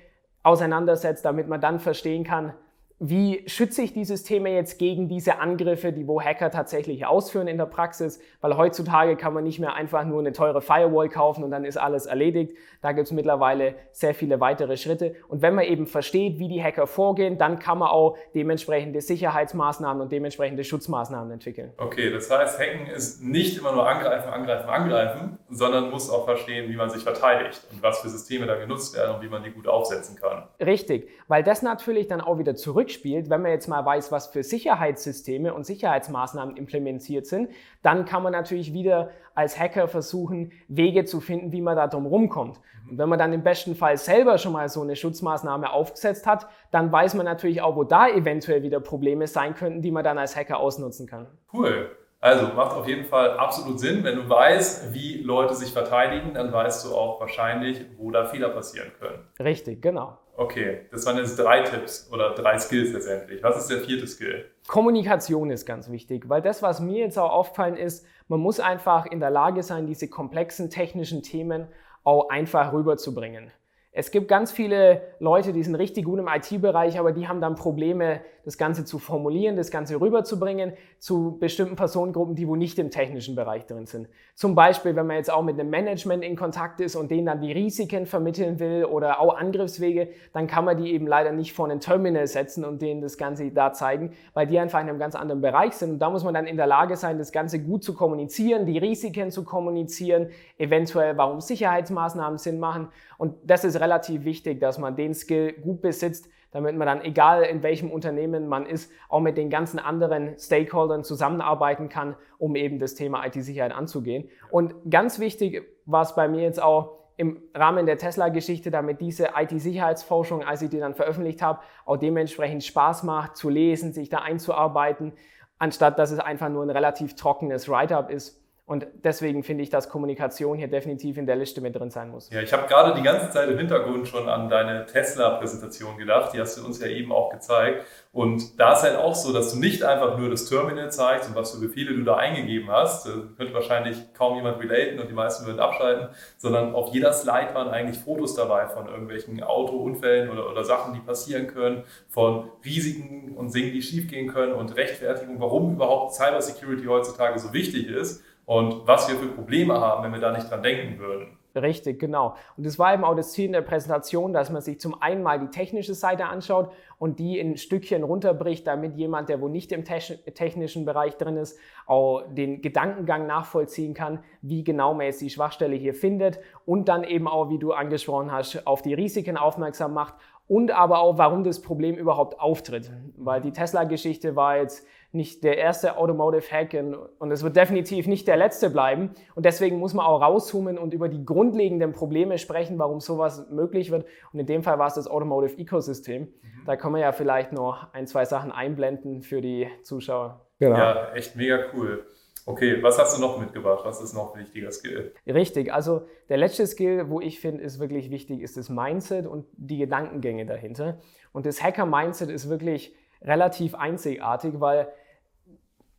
auseinandersetzt, 0.42 1.24
damit 1.24 1.48
man 1.48 1.60
dann 1.60 1.80
verstehen 1.80 2.24
kann, 2.24 2.54
wie 2.98 3.42
schütze 3.46 3.82
ich 3.82 3.92
die 3.92 4.06
Systeme 4.06 4.54
jetzt 4.54 4.78
gegen 4.78 5.06
diese 5.06 5.38
Angriffe, 5.38 5.92
die 5.92 6.08
wo 6.08 6.18
Hacker 6.18 6.50
tatsächlich 6.50 7.04
ausführen 7.04 7.46
in 7.46 7.58
der 7.58 7.66
Praxis? 7.66 8.18
Weil 8.40 8.56
heutzutage 8.56 9.16
kann 9.16 9.34
man 9.34 9.44
nicht 9.44 9.58
mehr 9.58 9.74
einfach 9.74 10.04
nur 10.04 10.20
eine 10.20 10.32
teure 10.32 10.62
Firewall 10.62 11.10
kaufen 11.10 11.44
und 11.44 11.50
dann 11.50 11.66
ist 11.66 11.76
alles 11.76 12.06
erledigt. 12.06 12.56
Da 12.80 12.92
gibt 12.92 13.06
es 13.06 13.12
mittlerweile 13.12 13.74
sehr 13.92 14.14
viele 14.14 14.40
weitere 14.40 14.78
Schritte. 14.78 15.14
Und 15.28 15.42
wenn 15.42 15.54
man 15.54 15.66
eben 15.66 15.86
versteht, 15.86 16.38
wie 16.38 16.48
die 16.48 16.62
Hacker 16.62 16.86
vorgehen, 16.86 17.36
dann 17.36 17.58
kann 17.58 17.78
man 17.78 17.88
auch 17.88 18.16
dementsprechende 18.34 19.02
Sicherheitsmaßnahmen 19.02 20.00
und 20.00 20.10
dementsprechende 20.10 20.64
Schutzmaßnahmen 20.64 21.30
entwickeln. 21.32 21.72
Okay, 21.76 22.10
das 22.10 22.30
heißt, 22.30 22.58
Hacken 22.58 22.86
ist 22.86 23.22
nicht 23.22 23.58
immer 23.58 23.72
nur 23.72 23.86
angreifen, 23.86 24.30
angreifen, 24.30 24.70
angreifen, 24.70 25.38
sondern 25.50 25.90
muss 25.90 26.08
auch 26.08 26.24
verstehen, 26.24 26.70
wie 26.70 26.76
man 26.76 26.88
sich 26.88 27.02
verteidigt 27.02 27.60
und 27.70 27.82
was 27.82 28.00
für 28.00 28.08
Systeme 28.08 28.46
da 28.46 28.54
genutzt 28.54 28.96
werden 28.96 29.16
und 29.16 29.22
wie 29.22 29.28
man 29.28 29.42
die 29.42 29.50
gut 29.50 29.68
aufsetzen 29.68 30.16
kann. 30.16 30.44
Richtig, 30.60 31.10
weil 31.28 31.42
das 31.42 31.60
natürlich 31.60 32.06
dann 32.06 32.22
auch 32.22 32.38
wieder 32.38 32.54
zurück 32.54 32.85
zurückspielt, 32.86 33.28
wenn 33.30 33.42
man 33.42 33.50
jetzt 33.50 33.68
mal 33.68 33.84
weiß, 33.84 34.12
was 34.12 34.28
für 34.28 34.42
Sicherheitssysteme 34.42 35.52
und 35.52 35.66
Sicherheitsmaßnahmen 35.66 36.56
implementiert 36.56 37.26
sind, 37.26 37.50
dann 37.82 38.04
kann 38.04 38.22
man 38.22 38.32
natürlich 38.32 38.72
wieder 38.72 39.10
als 39.34 39.58
Hacker 39.58 39.88
versuchen, 39.88 40.52
Wege 40.68 41.04
zu 41.04 41.20
finden, 41.20 41.52
wie 41.52 41.60
man 41.60 41.76
da 41.76 41.88
drum 41.88 42.06
rumkommt. 42.06 42.60
Und 42.88 42.98
wenn 42.98 43.08
man 43.08 43.18
dann 43.18 43.32
im 43.32 43.42
besten 43.42 43.74
Fall 43.74 43.96
selber 43.96 44.38
schon 44.38 44.52
mal 44.52 44.68
so 44.68 44.82
eine 44.82 44.94
Schutzmaßnahme 44.94 45.72
aufgesetzt 45.72 46.26
hat, 46.26 46.46
dann 46.70 46.92
weiß 46.92 47.14
man 47.14 47.26
natürlich 47.26 47.60
auch, 47.60 47.74
wo 47.74 47.82
da 47.82 48.08
eventuell 48.08 48.62
wieder 48.62 48.78
Probleme 48.78 49.26
sein 49.26 49.54
könnten, 49.54 49.82
die 49.82 49.90
man 49.90 50.04
dann 50.04 50.18
als 50.18 50.36
Hacker 50.36 50.60
ausnutzen 50.60 51.08
kann. 51.08 51.26
Cool. 51.52 51.90
Also 52.20 52.46
macht 52.54 52.74
auf 52.76 52.88
jeden 52.88 53.04
Fall 53.04 53.36
absolut 53.36 53.78
Sinn. 53.80 54.04
Wenn 54.04 54.16
du 54.16 54.28
weißt, 54.28 54.94
wie 54.94 55.22
Leute 55.22 55.54
sich 55.54 55.72
verteidigen, 55.72 56.34
dann 56.34 56.52
weißt 56.52 56.86
du 56.86 56.94
auch 56.94 57.20
wahrscheinlich, 57.20 57.84
wo 57.98 58.10
da 58.10 58.24
Fehler 58.24 58.48
passieren 58.50 58.92
können. 58.98 59.18
Richtig, 59.38 59.82
genau. 59.82 60.18
Okay, 60.38 60.80
das 60.90 61.06
waren 61.06 61.16
jetzt 61.16 61.38
drei 61.38 61.62
Tipps 61.62 62.10
oder 62.12 62.34
drei 62.34 62.58
Skills 62.58 62.92
letztendlich. 62.92 63.42
Was 63.42 63.56
ist 63.56 63.70
der 63.70 63.80
vierte 63.80 64.06
Skill? 64.06 64.50
Kommunikation 64.66 65.50
ist 65.50 65.64
ganz 65.64 65.90
wichtig, 65.90 66.28
weil 66.28 66.42
das, 66.42 66.62
was 66.62 66.80
mir 66.80 66.98
jetzt 66.98 67.18
auch 67.18 67.30
aufgefallen 67.30 67.76
ist, 67.76 68.04
man 68.28 68.40
muss 68.40 68.60
einfach 68.60 69.06
in 69.06 69.20
der 69.20 69.30
Lage 69.30 69.62
sein, 69.62 69.86
diese 69.86 70.08
komplexen 70.08 70.68
technischen 70.68 71.22
Themen 71.22 71.68
auch 72.04 72.28
einfach 72.28 72.72
rüberzubringen. 72.72 73.50
Es 73.98 74.10
gibt 74.10 74.28
ganz 74.28 74.52
viele 74.52 75.00
Leute, 75.20 75.54
die 75.54 75.62
sind 75.62 75.74
richtig 75.74 76.04
gut 76.04 76.18
im 76.18 76.28
IT-Bereich, 76.28 76.98
aber 76.98 77.12
die 77.12 77.28
haben 77.28 77.40
dann 77.40 77.54
Probleme, 77.54 78.20
das 78.44 78.58
Ganze 78.58 78.84
zu 78.84 78.98
formulieren, 78.98 79.56
das 79.56 79.70
Ganze 79.70 79.98
rüberzubringen 79.98 80.74
zu 80.98 81.36
bestimmten 81.40 81.76
Personengruppen, 81.76 82.36
die 82.36 82.46
wo 82.46 82.56
nicht 82.56 82.78
im 82.78 82.90
technischen 82.90 83.34
Bereich 83.34 83.64
drin 83.66 83.86
sind. 83.86 84.08
Zum 84.34 84.54
Beispiel, 84.54 84.94
wenn 84.94 85.06
man 85.06 85.16
jetzt 85.16 85.32
auch 85.32 85.42
mit 85.42 85.58
einem 85.58 85.70
Management 85.70 86.22
in 86.22 86.36
Kontakt 86.36 86.80
ist 86.80 86.94
und 86.94 87.10
denen 87.10 87.26
dann 87.26 87.40
die 87.40 87.50
Risiken 87.50 88.04
vermitteln 88.04 88.60
will 88.60 88.84
oder 88.84 89.18
auch 89.18 89.36
Angriffswege, 89.36 90.10
dann 90.34 90.46
kann 90.46 90.66
man 90.66 90.76
die 90.76 90.92
eben 90.92 91.06
leider 91.06 91.32
nicht 91.32 91.54
vor 91.54 91.68
ein 91.68 91.80
Terminal 91.80 92.26
setzen 92.26 92.66
und 92.66 92.82
denen 92.82 93.00
das 93.00 93.16
Ganze 93.16 93.50
da 93.50 93.72
zeigen, 93.72 94.12
weil 94.34 94.46
die 94.46 94.58
einfach 94.58 94.80
in 94.80 94.90
einem 94.90 94.98
ganz 94.98 95.14
anderen 95.14 95.40
Bereich 95.40 95.72
sind. 95.72 95.92
Und 95.92 95.98
da 95.98 96.10
muss 96.10 96.22
man 96.22 96.34
dann 96.34 96.46
in 96.46 96.58
der 96.58 96.66
Lage 96.66 96.96
sein, 96.96 97.18
das 97.18 97.32
Ganze 97.32 97.60
gut 97.60 97.82
zu 97.82 97.94
kommunizieren, 97.94 98.66
die 98.66 98.78
Risiken 98.78 99.32
zu 99.32 99.42
kommunizieren, 99.42 100.28
eventuell 100.58 101.16
warum 101.16 101.40
Sicherheitsmaßnahmen 101.40 102.38
Sinn 102.38 102.60
machen. 102.60 102.88
Und 103.18 103.34
das 103.44 103.64
ist 103.64 103.80
relativ 103.86 104.24
wichtig, 104.24 104.58
dass 104.60 104.78
man 104.78 104.96
den 104.96 105.14
Skill 105.14 105.52
gut 105.52 105.80
besitzt, 105.80 106.28
damit 106.50 106.76
man 106.76 106.86
dann, 106.86 107.02
egal 107.02 107.44
in 107.44 107.62
welchem 107.62 107.90
Unternehmen 107.90 108.48
man 108.48 108.66
ist, 108.66 108.90
auch 109.08 109.20
mit 109.20 109.36
den 109.36 109.48
ganzen 109.48 109.78
anderen 109.78 110.38
Stakeholdern 110.38 111.04
zusammenarbeiten 111.04 111.88
kann, 111.88 112.16
um 112.38 112.56
eben 112.56 112.78
das 112.78 112.94
Thema 112.94 113.24
IT-Sicherheit 113.26 113.72
anzugehen. 113.72 114.28
Und 114.50 114.74
ganz 114.90 115.18
wichtig 115.18 115.62
war 115.84 116.02
es 116.02 116.14
bei 116.14 116.28
mir 116.28 116.42
jetzt 116.42 116.60
auch, 116.60 116.96
im 117.18 117.42
Rahmen 117.54 117.86
der 117.86 117.96
Tesla-Geschichte, 117.96 118.70
damit 118.70 119.00
diese 119.00 119.30
IT-Sicherheitsforschung, 119.34 120.44
als 120.44 120.60
ich 120.60 120.68
die 120.68 120.78
dann 120.78 120.94
veröffentlicht 120.94 121.40
habe, 121.40 121.60
auch 121.86 121.96
dementsprechend 121.96 122.62
Spaß 122.62 123.04
macht, 123.04 123.36
zu 123.36 123.48
lesen, 123.48 123.94
sich 123.94 124.10
da 124.10 124.18
einzuarbeiten, 124.18 125.14
anstatt 125.58 125.98
dass 125.98 126.10
es 126.10 126.18
einfach 126.18 126.50
nur 126.50 126.62
ein 126.62 126.68
relativ 126.68 127.16
trockenes 127.16 127.70
Write-up 127.70 128.10
ist. 128.10 128.45
Und 128.68 128.88
deswegen 129.04 129.44
finde 129.44 129.62
ich, 129.62 129.70
dass 129.70 129.88
Kommunikation 129.88 130.58
hier 130.58 130.66
definitiv 130.66 131.18
in 131.18 131.26
der 131.26 131.36
Liste 131.36 131.60
mit 131.60 131.76
drin 131.76 131.90
sein 131.90 132.10
muss. 132.10 132.28
Ja, 132.30 132.40
ich 132.40 132.52
habe 132.52 132.66
gerade 132.66 132.98
die 132.98 133.02
ganze 133.02 133.30
Zeit 133.30 133.48
im 133.48 133.56
Hintergrund 133.56 134.08
schon 134.08 134.28
an 134.28 134.48
deine 134.48 134.86
Tesla-Präsentation 134.86 135.96
gedacht. 135.96 136.34
Die 136.34 136.40
hast 136.40 136.58
du 136.58 136.66
uns 136.66 136.80
ja 136.80 136.88
eben 136.88 137.12
auch 137.12 137.30
gezeigt. 137.30 137.86
Und 138.10 138.58
da 138.58 138.72
ist 138.72 138.82
halt 138.82 138.96
auch 138.96 139.14
so, 139.14 139.32
dass 139.32 139.52
du 139.52 139.60
nicht 139.60 139.84
einfach 139.84 140.18
nur 140.18 140.30
das 140.30 140.48
Terminal 140.48 140.90
zeigst 140.90 141.28
und 141.28 141.36
was 141.36 141.52
für 141.52 141.60
Befehle 141.60 141.94
du 141.94 142.02
da 142.02 142.16
eingegeben 142.16 142.68
hast. 142.68 143.06
Das 143.06 143.14
könnte 143.36 143.54
wahrscheinlich 143.54 143.98
kaum 144.14 144.34
jemand 144.34 144.58
relaten 144.58 144.98
und 144.98 145.08
die 145.08 145.14
meisten 145.14 145.46
würden 145.46 145.60
abschalten, 145.60 146.08
sondern 146.36 146.74
auf 146.74 146.92
jeder 146.92 147.12
Slide 147.12 147.54
waren 147.54 147.68
eigentlich 147.68 147.98
Fotos 147.98 148.34
dabei 148.34 148.66
von 148.66 148.88
irgendwelchen 148.88 149.44
Autounfällen 149.44 150.28
oder, 150.28 150.50
oder 150.50 150.64
Sachen, 150.64 150.92
die 150.92 151.00
passieren 151.00 151.46
können, 151.46 151.84
von 152.08 152.50
Risiken 152.64 153.36
und 153.36 153.54
Dingen, 153.54 153.72
die 153.72 153.82
schiefgehen 153.82 154.26
können 154.26 154.54
und 154.54 154.74
Rechtfertigung, 154.74 155.38
warum 155.38 155.74
überhaupt 155.74 156.14
Cybersecurity 156.14 156.86
heutzutage 156.86 157.38
so 157.38 157.52
wichtig 157.52 157.86
ist 157.86 158.24
und 158.46 158.86
was 158.86 159.08
wir 159.08 159.16
für 159.16 159.28
Probleme 159.28 159.78
haben, 159.80 160.04
wenn 160.04 160.12
wir 160.12 160.20
da 160.20 160.32
nicht 160.32 160.50
dran 160.50 160.62
denken 160.62 160.98
würden. 160.98 161.36
Richtig, 161.56 161.98
genau. 161.98 162.36
Und 162.58 162.66
das 162.66 162.78
war 162.78 162.92
eben 162.92 163.02
auch 163.02 163.14
das 163.14 163.32
Ziel 163.32 163.46
in 163.46 163.52
der 163.52 163.62
Präsentation, 163.62 164.34
dass 164.34 164.50
man 164.50 164.60
sich 164.60 164.78
zum 164.78 165.00
einen 165.00 165.22
mal 165.22 165.38
die 165.38 165.48
technische 165.48 165.94
Seite 165.94 166.26
anschaut 166.26 166.70
und 166.98 167.18
die 167.18 167.38
in 167.38 167.56
Stückchen 167.56 168.02
runterbricht, 168.02 168.66
damit 168.66 168.94
jemand, 168.96 169.30
der 169.30 169.40
wo 169.40 169.48
nicht 169.48 169.72
im 169.72 169.84
technischen 169.84 170.84
Bereich 170.84 171.16
drin 171.16 171.38
ist, 171.38 171.58
auch 171.86 172.24
den 172.28 172.60
Gedankengang 172.60 173.26
nachvollziehen 173.26 173.94
kann, 173.94 174.22
wie 174.42 174.64
genau 174.64 174.92
man 174.92 175.06
jetzt 175.06 175.22
die 175.22 175.30
Schwachstelle 175.30 175.76
hier 175.76 175.94
findet 175.94 176.40
und 176.66 176.88
dann 176.88 177.04
eben 177.04 177.26
auch, 177.26 177.48
wie 177.48 177.58
du 177.58 177.72
angesprochen 177.72 178.30
hast, 178.30 178.66
auf 178.66 178.82
die 178.82 178.92
Risiken 178.92 179.38
aufmerksam 179.38 179.94
macht 179.94 180.14
und 180.48 180.70
aber 180.70 181.00
auch, 181.00 181.16
warum 181.16 181.42
das 181.42 181.62
Problem 181.62 181.96
überhaupt 181.96 182.38
auftritt. 182.38 182.90
Weil 183.26 183.40
die 183.42 183.52
Tesla-Geschichte 183.52 184.36
war 184.36 184.56
jetzt 184.56 184.86
nicht 185.12 185.44
der 185.44 185.58
erste 185.58 185.96
Automotive 185.98 186.50
Hack 186.50 186.76
und 187.18 187.30
es 187.30 187.42
wird 187.42 187.56
definitiv 187.56 188.06
nicht 188.06 188.28
der 188.28 188.36
letzte 188.36 188.70
bleiben. 188.70 189.10
Und 189.34 189.44
deswegen 189.46 189.78
muss 189.78 189.94
man 189.94 190.06
auch 190.06 190.20
rauszoomen 190.20 190.78
und 190.78 190.94
über 190.94 191.08
die 191.08 191.24
grundlegenden 191.24 191.92
Probleme 191.92 192.38
sprechen, 192.38 192.78
warum 192.78 193.00
sowas 193.00 193.48
möglich 193.50 193.90
wird. 193.90 194.06
Und 194.32 194.40
in 194.40 194.46
dem 194.46 194.62
Fall 194.62 194.78
war 194.78 194.86
es 194.86 194.94
das 194.94 195.08
Automotive 195.08 195.58
Ecosystem. 195.58 196.22
Mhm. 196.22 196.64
Da 196.66 196.76
können 196.76 196.94
wir 196.94 197.00
ja 197.00 197.12
vielleicht 197.12 197.52
noch 197.52 197.92
ein, 197.92 198.06
zwei 198.06 198.24
Sachen 198.24 198.52
einblenden 198.52 199.22
für 199.22 199.40
die 199.40 199.68
Zuschauer. 199.82 200.46
Genau. 200.58 200.76
Ja, 200.76 201.12
echt 201.14 201.36
mega 201.36 201.58
cool. 201.74 202.06
Okay, 202.48 202.80
was 202.80 202.96
hast 202.96 203.16
du 203.16 203.20
noch 203.20 203.40
mitgebracht? 203.40 203.80
Was 203.84 204.00
ist 204.00 204.14
noch 204.14 204.34
ein 204.34 204.40
wichtiger 204.40 204.70
Skill? 204.70 205.12
Richtig, 205.26 205.72
also 205.72 206.02
der 206.28 206.36
letzte 206.36 206.64
Skill, 206.64 207.10
wo 207.10 207.20
ich 207.20 207.40
finde, 207.40 207.64
ist 207.64 207.80
wirklich 207.80 208.08
wichtig, 208.10 208.40
ist 208.40 208.56
das 208.56 208.68
Mindset 208.68 209.26
und 209.26 209.46
die 209.56 209.78
Gedankengänge 209.78 210.46
dahinter. 210.46 211.00
Und 211.32 211.44
das 211.44 211.60
Hacker-Mindset 211.60 212.30
ist 212.30 212.48
wirklich 212.48 212.94
relativ 213.22 213.74
einzigartig, 213.74 214.60
weil 214.60 214.88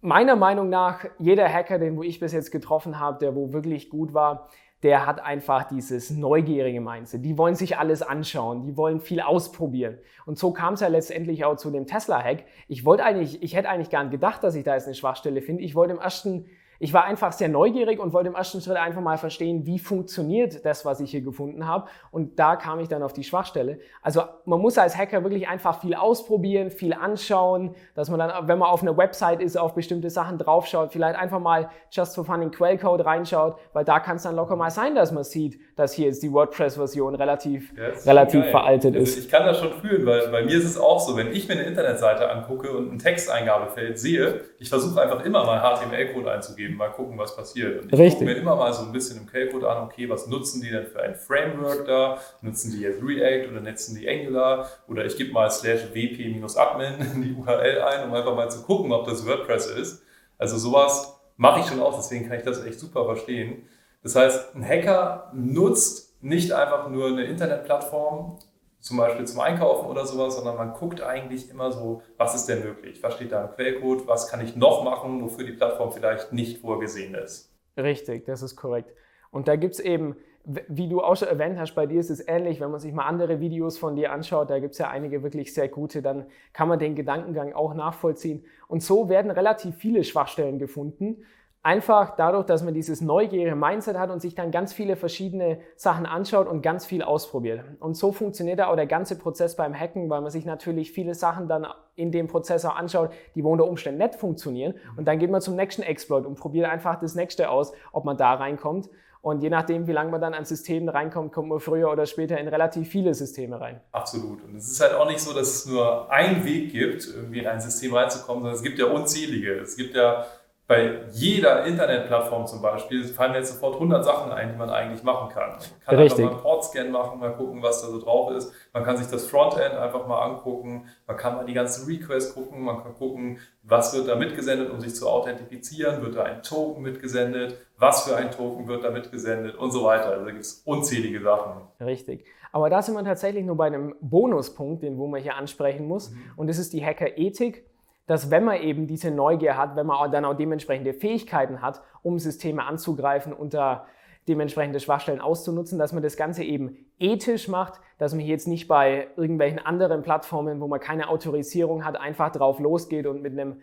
meiner 0.01 0.35
Meinung 0.35 0.69
nach 0.69 1.05
jeder 1.19 1.51
Hacker, 1.51 1.79
den 1.79 1.97
wo 1.97 2.03
ich 2.03 2.19
bis 2.19 2.31
jetzt 2.31 2.51
getroffen 2.51 2.99
habe, 2.99 3.19
der 3.19 3.35
wo 3.35 3.51
wirklich 3.53 3.89
gut 3.89 4.13
war, 4.13 4.49
der 4.83 5.07
hat 5.07 5.19
einfach 5.19 5.63
dieses 5.63 6.11
neugierige 6.11 6.79
Mindset. 6.81 7.25
Die 7.25 7.37
wollen 7.37 7.55
sich 7.55 7.77
alles 7.77 8.03
anschauen, 8.03 8.63
die 8.63 8.77
wollen 8.77 9.01
viel 9.01 9.21
ausprobieren. 9.21 9.97
Und 10.25 10.37
so 10.37 10.51
kam 10.53 10.75
es 10.75 10.81
ja 10.81 10.87
letztendlich 10.87 11.45
auch 11.45 11.55
zu 11.55 11.71
dem 11.71 11.87
Tesla-Hack. 11.87 12.45
Ich 12.67 12.85
wollte 12.85 13.03
eigentlich, 13.03 13.41
ich 13.41 13.55
hätte 13.55 13.69
eigentlich 13.69 13.89
gar 13.89 14.03
nicht 14.03 14.11
gedacht, 14.11 14.43
dass 14.43 14.53
ich 14.53 14.63
da 14.63 14.75
jetzt 14.75 14.85
eine 14.85 14.93
Schwachstelle 14.93 15.41
finde. 15.41 15.63
Ich 15.63 15.73
wollte 15.73 15.93
im 15.93 15.99
ersten 15.99 16.45
ich 16.79 16.93
war 16.93 17.05
einfach 17.05 17.31
sehr 17.31 17.49
neugierig 17.49 17.99
und 17.99 18.13
wollte 18.13 18.29
im 18.29 18.35
ersten 18.35 18.61
Schritt 18.61 18.77
einfach 18.77 19.01
mal 19.01 19.17
verstehen, 19.17 19.65
wie 19.65 19.79
funktioniert 19.79 20.65
das, 20.65 20.85
was 20.85 20.99
ich 20.99 21.11
hier 21.11 21.21
gefunden 21.21 21.67
habe. 21.67 21.87
Und 22.11 22.37
da 22.39 22.55
kam 22.55 22.79
ich 22.79 22.87
dann 22.87 23.03
auf 23.03 23.13
die 23.13 23.23
Schwachstelle. 23.23 23.79
Also 24.01 24.21
man 24.45 24.61
muss 24.61 24.77
als 24.77 24.97
Hacker 24.97 25.23
wirklich 25.23 25.47
einfach 25.47 25.81
viel 25.81 25.95
ausprobieren, 25.95 26.69
viel 26.69 26.93
anschauen, 26.93 27.75
dass 27.95 28.09
man 28.09 28.19
dann, 28.19 28.47
wenn 28.47 28.59
man 28.59 28.69
auf 28.69 28.81
einer 28.81 28.97
Website 28.97 29.41
ist, 29.41 29.57
auf 29.57 29.73
bestimmte 29.73 30.09
Sachen 30.09 30.37
draufschaut, 30.37 30.91
vielleicht 30.91 31.17
einfach 31.17 31.39
mal 31.39 31.69
just 31.91 32.15
for 32.15 32.25
fun 32.25 32.41
in 32.41 32.51
Quellcode 32.51 33.05
reinschaut, 33.05 33.57
weil 33.73 33.85
da 33.85 33.99
kann 33.99 34.17
es 34.17 34.23
dann 34.23 34.35
locker 34.35 34.55
mal 34.55 34.69
sein, 34.69 34.95
dass 34.95 35.11
man 35.11 35.23
sieht, 35.23 35.59
dass 35.77 35.93
hier 35.93 36.07
jetzt 36.07 36.21
die 36.21 36.31
WordPress-Version 36.31 37.15
relativ, 37.15 37.71
ja, 37.77 37.89
relativ 38.05 38.45
veraltet 38.47 38.95
also 38.95 39.03
ist. 39.03 39.17
Ich 39.17 39.29
kann 39.29 39.45
das 39.45 39.59
schon 39.59 39.71
fühlen, 39.79 40.05
weil 40.05 40.27
bei 40.27 40.43
mir 40.43 40.57
ist 40.57 40.65
es 40.65 40.77
auch 40.77 40.99
so, 40.99 41.15
wenn 41.15 41.31
ich 41.31 41.47
mir 41.47 41.53
eine 41.53 41.63
Internetseite 41.63 42.29
angucke 42.29 42.75
und 42.75 42.91
ein 42.91 42.99
Texteingabefeld 42.99 43.97
sehe, 43.97 44.41
ich 44.59 44.67
versuche 44.67 45.01
einfach 45.01 45.23
immer 45.23 45.45
mal 45.45 45.59
HTML-Code 45.59 46.29
einzugeben 46.29 46.57
geben, 46.57 46.75
mal 46.75 46.89
gucken, 46.89 47.17
was 47.17 47.35
passiert. 47.35 47.81
Und 47.81 47.93
ich 47.93 48.13
gucke 48.13 48.25
mir 48.25 48.35
immer 48.35 48.55
mal 48.55 48.73
so 48.73 48.83
ein 48.83 48.91
bisschen 48.91 49.21
im 49.21 49.27
Quellcode 49.27 49.63
an, 49.63 49.83
okay, 49.83 50.09
was 50.09 50.27
nutzen 50.27 50.61
die 50.61 50.69
denn 50.69 50.87
für 50.87 51.01
ein 51.01 51.15
Framework 51.15 51.85
da? 51.85 52.17
Nutzen 52.41 52.71
die 52.71 52.81
jetzt 52.81 53.01
React 53.01 53.51
oder 53.51 53.61
nutzen 53.61 53.95
die 53.95 54.09
Angular? 54.09 54.69
Oder 54.89 55.05
ich 55.05 55.15
gebe 55.15 55.31
mal 55.31 55.49
slash 55.49 55.93
wp-admin 55.93 56.95
in 57.15 57.21
die 57.21 57.33
URL 57.33 57.81
ein, 57.81 58.09
um 58.09 58.13
einfach 58.13 58.35
mal 58.35 58.49
zu 58.49 58.63
gucken, 58.63 58.91
ob 58.91 59.07
das 59.07 59.25
WordPress 59.25 59.67
ist. 59.67 60.03
Also 60.37 60.57
sowas 60.57 61.19
mache 61.37 61.61
ich 61.61 61.67
schon 61.67 61.79
auch, 61.79 61.95
deswegen 61.95 62.27
kann 62.27 62.37
ich 62.37 62.43
das 62.43 62.65
echt 62.65 62.79
super 62.79 63.05
verstehen. 63.05 63.63
Das 64.07 64.15
heißt, 64.15 64.55
ein 64.55 64.65
Hacker 64.65 65.29
nutzt 65.33 66.23
nicht 66.23 66.53
einfach 66.53 66.89
nur 66.89 67.07
eine 67.07 67.25
Internetplattform, 67.25 68.39
zum 68.79 68.95
Beispiel 68.95 69.27
zum 69.27 69.41
Einkaufen 69.41 69.85
oder 69.89 70.05
sowas, 70.05 70.37
sondern 70.37 70.55
man 70.55 70.71
guckt 70.71 71.01
eigentlich 71.01 71.49
immer 71.49 71.73
so, 71.73 72.01
was 72.15 72.33
ist 72.33 72.45
denn 72.45 72.63
möglich? 72.63 73.03
Was 73.03 73.15
steht 73.15 73.33
da 73.33 73.43
im 73.43 73.51
Quellcode? 73.51 74.07
Was 74.07 74.29
kann 74.29 74.39
ich 74.39 74.55
noch 74.55 74.85
machen, 74.85 75.21
wofür 75.21 75.45
die 75.45 75.51
Plattform 75.51 75.91
vielleicht 75.91 76.31
nicht 76.31 76.61
vorgesehen 76.61 77.15
ist? 77.15 77.53
Richtig, 77.75 78.23
das 78.23 78.41
ist 78.41 78.55
korrekt. 78.55 78.93
Und 79.29 79.49
da 79.49 79.57
gibt 79.57 79.73
es 79.73 79.81
eben, 79.81 80.15
wie 80.45 80.87
du 80.87 81.01
auch 81.01 81.17
schon 81.17 81.27
erwähnt 81.27 81.59
hast, 81.59 81.75
bei 81.75 81.85
dir 81.85 81.99
ist 81.99 82.09
es 82.09 82.25
ähnlich, 82.25 82.61
wenn 82.61 82.71
man 82.71 82.79
sich 82.79 82.93
mal 82.93 83.07
andere 83.07 83.41
Videos 83.41 83.77
von 83.77 83.97
dir 83.97 84.13
anschaut, 84.13 84.49
da 84.49 84.59
gibt 84.59 84.71
es 84.71 84.77
ja 84.77 84.89
einige 84.89 85.21
wirklich 85.21 85.53
sehr 85.53 85.67
gute, 85.67 86.01
dann 86.01 86.27
kann 86.53 86.69
man 86.69 86.79
den 86.79 86.95
Gedankengang 86.95 87.51
auch 87.51 87.73
nachvollziehen. 87.73 88.45
Und 88.69 88.81
so 88.81 89.09
werden 89.09 89.31
relativ 89.31 89.75
viele 89.75 90.05
Schwachstellen 90.05 90.59
gefunden. 90.59 91.25
Einfach 91.67 92.15
dadurch, 92.15 92.45
dass 92.45 92.63
man 92.63 92.73
dieses 92.73 93.01
neugierige 93.01 93.53
Mindset 93.53 93.97
hat 93.97 94.09
und 94.09 94.21
sich 94.21 94.35
dann 94.35 94.51
ganz 94.51 94.71
viele 94.71 94.95
verschiedene 94.95 95.59
Sachen 95.75 96.05
anschaut 96.05 96.47
und 96.47 96.61
ganz 96.61 96.85
viel 96.85 97.03
ausprobiert. 97.03 97.65
Und 97.81 97.97
so 97.97 98.13
funktioniert 98.13 98.61
auch 98.61 98.77
der 98.77 98.87
ganze 98.87 99.17
Prozess 99.17 99.57
beim 99.57 99.77
Hacken, 99.77 100.09
weil 100.09 100.21
man 100.21 100.31
sich 100.31 100.45
natürlich 100.45 100.93
viele 100.93 101.13
Sachen 101.13 101.49
dann 101.49 101.67
in 101.95 102.13
dem 102.13 102.27
Prozess 102.27 102.63
auch 102.63 102.77
anschaut, 102.77 103.11
die 103.35 103.43
unter 103.43 103.67
Umständen 103.67 104.01
nicht 104.01 104.15
funktionieren. 104.15 104.75
Und 104.95 105.09
dann 105.09 105.19
geht 105.19 105.29
man 105.29 105.41
zum 105.41 105.57
nächsten 105.57 105.81
Exploit 105.81 106.25
und 106.25 106.39
probiert 106.39 106.69
einfach 106.69 107.01
das 107.01 107.15
nächste 107.15 107.49
aus, 107.49 107.73
ob 107.91 108.05
man 108.05 108.15
da 108.15 108.35
reinkommt. 108.35 108.89
Und 109.19 109.43
je 109.43 109.49
nachdem, 109.49 109.87
wie 109.87 109.91
lange 109.91 110.09
man 110.09 110.21
dann 110.21 110.33
an 110.33 110.45
Systemen 110.45 110.87
reinkommt, 110.87 111.33
kommt 111.33 111.49
man 111.49 111.59
früher 111.59 111.91
oder 111.91 112.05
später 112.05 112.37
in 112.37 112.47
relativ 112.47 112.87
viele 112.87 113.13
Systeme 113.13 113.59
rein. 113.59 113.81
Absolut. 113.91 114.41
Und 114.41 114.55
es 114.55 114.71
ist 114.71 114.79
halt 114.79 114.93
auch 114.93 115.05
nicht 115.05 115.19
so, 115.19 115.33
dass 115.33 115.49
es 115.49 115.65
nur 115.65 116.09
einen 116.09 116.45
Weg 116.45 116.71
gibt, 116.71 117.05
irgendwie 117.13 117.39
in 117.39 117.47
ein 117.47 117.59
System 117.59 117.93
reinzukommen, 117.93 118.43
sondern 118.43 118.55
es 118.55 118.63
gibt 118.63 118.79
ja 118.79 118.85
unzählige. 118.85 119.59
Es 119.59 119.75
gibt 119.75 119.97
ja 119.97 120.25
bei 120.67 120.99
jeder 121.11 121.63
Internetplattform 121.65 122.45
zum 122.45 122.61
Beispiel 122.61 123.05
fallen 123.05 123.31
mir 123.31 123.37
jetzt 123.37 123.53
sofort 123.53 123.75
100 123.75 124.03
Sachen 124.03 124.33
ein, 124.33 124.51
die 124.51 124.57
man 124.57 124.69
eigentlich 124.69 125.01
machen 125.01 125.29
kann. 125.29 125.51
Man 125.51 125.59
kann 125.85 125.95
Richtig. 125.95 126.25
einfach 126.25 126.31
mal 126.31 126.31
einen 126.31 126.41
Portscan 126.41 126.91
machen, 126.91 127.19
mal 127.19 127.33
gucken, 127.33 127.63
was 127.63 127.81
da 127.81 127.87
so 127.87 128.01
drauf 128.01 128.31
ist. 128.31 128.51
Man 128.73 128.83
kann 128.83 128.97
sich 128.97 129.07
das 129.07 129.27
Frontend 129.27 129.75
einfach 129.75 130.05
mal 130.07 130.19
angucken. 130.25 130.89
Man 131.07 131.15
kann 131.15 131.35
mal 131.35 131.45
die 131.45 131.53
ganzen 131.53 131.85
Requests 131.85 132.33
gucken. 132.33 132.63
Man 132.63 132.83
kann 132.83 132.93
gucken, 132.95 133.39
was 133.63 133.95
wird 133.95 134.09
da 134.09 134.15
mitgesendet, 134.15 134.69
um 134.69 134.81
sich 134.81 134.93
zu 134.93 135.07
authentifizieren. 135.07 136.01
Wird 136.01 136.17
da 136.17 136.23
ein 136.23 136.43
Token 136.43 136.83
mitgesendet? 136.83 137.55
Was 137.77 138.03
für 138.03 138.17
ein 138.17 138.31
Token 138.31 138.67
wird 138.67 138.83
da 138.83 138.91
mitgesendet? 138.91 139.55
Und 139.55 139.71
so 139.71 139.85
weiter. 139.85 140.07
Also 140.07 140.25
da 140.25 140.31
gibt 140.31 140.43
es 140.43 140.63
unzählige 140.65 141.21
Sachen. 141.21 141.61
Richtig. 141.79 142.25
Aber 142.51 142.69
da 142.69 142.81
sind 142.81 142.95
wir 142.95 143.05
tatsächlich 143.05 143.45
nur 143.45 143.55
bei 143.55 143.67
einem 143.67 143.95
Bonuspunkt, 144.01 144.83
den 144.83 144.97
wo 144.97 145.07
man 145.07 145.21
hier 145.21 145.35
ansprechen 145.35 145.87
muss. 145.87 146.09
Mhm. 146.09 146.17
Und 146.35 146.47
das 146.47 146.57
ist 146.57 146.73
die 146.73 146.83
Hacker-Ethik 146.85 147.63
dass 148.07 148.31
wenn 148.31 148.43
man 148.43 148.61
eben 148.61 148.87
diese 148.87 149.11
Neugier 149.11 149.57
hat, 149.57 149.75
wenn 149.75 149.85
man 149.85 150.11
dann 150.11 150.25
auch 150.25 150.33
dementsprechende 150.33 150.93
Fähigkeiten 150.93 151.61
hat, 151.61 151.81
um 152.01 152.17
Systeme 152.17 152.65
anzugreifen 152.65 153.33
und 153.33 153.53
da 153.53 153.85
dementsprechende 154.27 154.79
Schwachstellen 154.79 155.21
auszunutzen, 155.21 155.77
dass 155.77 155.93
man 155.93 156.03
das 156.03 156.17
Ganze 156.17 156.43
eben 156.43 156.85
ethisch 156.99 157.47
macht, 157.47 157.79
dass 157.97 158.13
man 158.13 158.21
hier 158.21 158.31
jetzt 158.31 158.47
nicht 158.47 158.67
bei 158.67 159.07
irgendwelchen 159.15 159.59
anderen 159.59 160.01
Plattformen, 160.01 160.59
wo 160.59 160.67
man 160.67 160.79
keine 160.79 161.09
Autorisierung 161.09 161.85
hat, 161.85 161.97
einfach 161.97 162.31
drauf 162.31 162.59
losgeht 162.59 163.07
und 163.07 163.21
mit 163.21 163.33
einem 163.33 163.61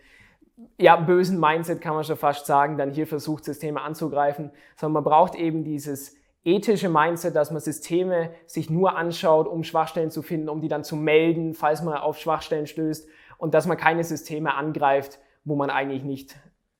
ja, 0.78 0.96
bösen 0.96 1.40
Mindset 1.40 1.80
kann 1.80 1.94
man 1.94 2.04
schon 2.04 2.16
fast 2.16 2.46
sagen, 2.46 2.78
dann 2.78 2.92
hier 2.92 3.06
versucht, 3.06 3.44
Systeme 3.44 3.80
anzugreifen, 3.80 4.52
sondern 4.76 5.02
man 5.02 5.04
braucht 5.04 5.34
eben 5.34 5.64
dieses 5.64 6.16
ethische 6.44 6.88
Mindset, 6.88 7.34
dass 7.34 7.50
man 7.50 7.60
Systeme 7.60 8.30
sich 8.46 8.70
nur 8.70 8.96
anschaut, 8.96 9.48
um 9.48 9.64
Schwachstellen 9.64 10.10
zu 10.10 10.22
finden, 10.22 10.48
um 10.48 10.60
die 10.60 10.68
dann 10.68 10.84
zu 10.84 10.96
melden, 10.96 11.54
falls 11.54 11.82
man 11.82 11.94
auf 11.94 12.18
Schwachstellen 12.18 12.66
stößt 12.66 13.08
und 13.38 13.54
dass 13.54 13.66
man 13.66 13.76
keine 13.76 14.04
Systeme 14.04 14.54
angreift, 14.54 15.18
wo 15.44 15.56
man 15.56 15.70
eigentlich 15.70 16.02
nicht 16.02 16.32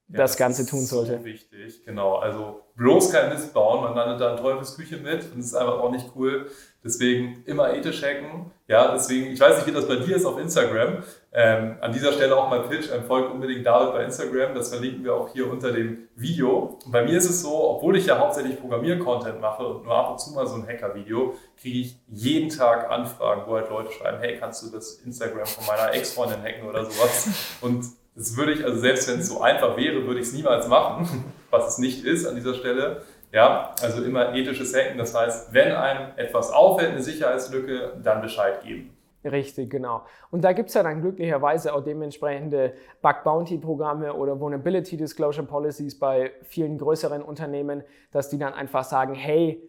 ja, 0.08 0.18
das, 0.18 0.32
das 0.32 0.36
Ganze 0.38 0.66
tun 0.66 0.80
sollte. 0.80 1.12
Das 1.12 1.20
ist 1.20 1.22
So 1.22 1.26
wichtig, 1.26 1.84
genau. 1.84 2.16
Also 2.16 2.62
bloß 2.76 3.10
kein 3.10 3.30
Mist 3.30 3.54
bauen, 3.54 3.82
man 3.82 3.94
landet 3.94 4.20
da 4.20 4.32
in 4.32 4.36
Teufelsküche 4.36 4.98
mit 4.98 5.24
und 5.32 5.38
das 5.38 5.46
ist 5.46 5.54
einfach 5.54 5.80
auch 5.80 5.90
nicht 5.90 6.10
cool. 6.16 6.50
Deswegen 6.84 7.42
immer 7.46 7.72
ethisch 7.72 8.02
hacken. 8.02 8.52
Ja, 8.68 8.92
deswegen, 8.92 9.32
ich 9.32 9.40
weiß 9.40 9.56
nicht, 9.56 9.66
wie 9.66 9.72
das 9.72 9.88
bei 9.88 9.96
dir 9.96 10.16
ist 10.16 10.26
auf 10.26 10.38
Instagram. 10.38 11.02
Ähm, 11.32 11.76
an 11.80 11.92
dieser 11.92 12.12
Stelle 12.12 12.36
auch 12.36 12.48
mal 12.50 12.62
Pitch, 12.62 12.90
ähm, 12.94 13.04
folgt 13.04 13.32
unbedingt 13.32 13.66
David 13.66 13.94
bei 13.94 14.04
Instagram, 14.04 14.54
das 14.54 14.68
verlinken 14.68 15.02
wir 15.02 15.14
auch 15.14 15.28
hier 15.32 15.50
unter 15.50 15.72
dem 15.72 16.08
Video. 16.14 16.78
Und 16.84 16.92
bei 16.92 17.02
mir 17.02 17.16
ist 17.16 17.28
es 17.28 17.42
so, 17.42 17.70
obwohl 17.70 17.96
ich 17.96 18.06
ja 18.06 18.18
hauptsächlich 18.18 18.60
Programmier-Content 18.60 19.40
mache 19.40 19.66
und 19.66 19.84
nur 19.84 19.94
ab 19.94 20.12
und 20.12 20.20
zu 20.20 20.32
mal 20.32 20.46
so 20.46 20.56
ein 20.56 20.66
Hacker-Video, 20.66 21.34
kriege 21.60 21.80
ich 21.80 21.96
jeden 22.08 22.50
Tag 22.50 22.90
Anfragen, 22.90 23.42
wo 23.46 23.54
halt 23.56 23.70
Leute 23.70 23.90
schreiben, 23.90 24.18
hey, 24.20 24.36
kannst 24.38 24.62
du 24.62 24.70
das 24.70 25.00
Instagram 25.04 25.46
von 25.46 25.66
meiner 25.66 25.92
Ex-Freundin 25.94 26.42
hacken 26.42 26.68
oder 26.68 26.84
sowas? 26.84 27.28
Und 27.60 27.84
das 28.14 28.36
würde 28.36 28.52
ich, 28.52 28.64
also 28.64 28.78
selbst 28.78 29.08
wenn 29.08 29.20
es 29.20 29.28
so 29.28 29.40
einfach 29.40 29.76
wäre, 29.76 30.06
würde 30.06 30.20
ich 30.20 30.26
es 30.26 30.32
niemals 30.32 30.68
machen, 30.68 31.24
was 31.50 31.72
es 31.72 31.78
nicht 31.78 32.04
ist 32.04 32.26
an 32.26 32.36
dieser 32.36 32.54
Stelle. 32.54 33.02
Ja, 33.34 33.74
also 33.82 34.04
immer 34.04 34.32
ethisches 34.32 34.72
Hacken. 34.76 34.96
Das 34.96 35.12
heißt, 35.12 35.52
wenn 35.52 35.72
einem 35.72 36.12
etwas 36.14 36.52
auffällt, 36.52 36.92
eine 36.92 37.02
Sicherheitslücke, 37.02 37.94
dann 38.00 38.22
Bescheid 38.22 38.62
geben. 38.62 38.96
Richtig, 39.24 39.70
genau. 39.70 40.02
Und 40.30 40.44
da 40.44 40.52
gibt 40.52 40.68
es 40.68 40.74
ja 40.76 40.84
dann 40.84 41.00
glücklicherweise 41.00 41.74
auch 41.74 41.82
dementsprechende 41.82 42.74
Bug-Bounty-Programme 43.02 44.14
oder 44.14 44.38
Vulnerability 44.38 44.96
Disclosure 44.96 45.44
Policies 45.44 45.98
bei 45.98 46.30
vielen 46.44 46.78
größeren 46.78 47.22
Unternehmen, 47.22 47.82
dass 48.12 48.28
die 48.28 48.38
dann 48.38 48.52
einfach 48.52 48.84
sagen, 48.84 49.14
hey, 49.14 49.68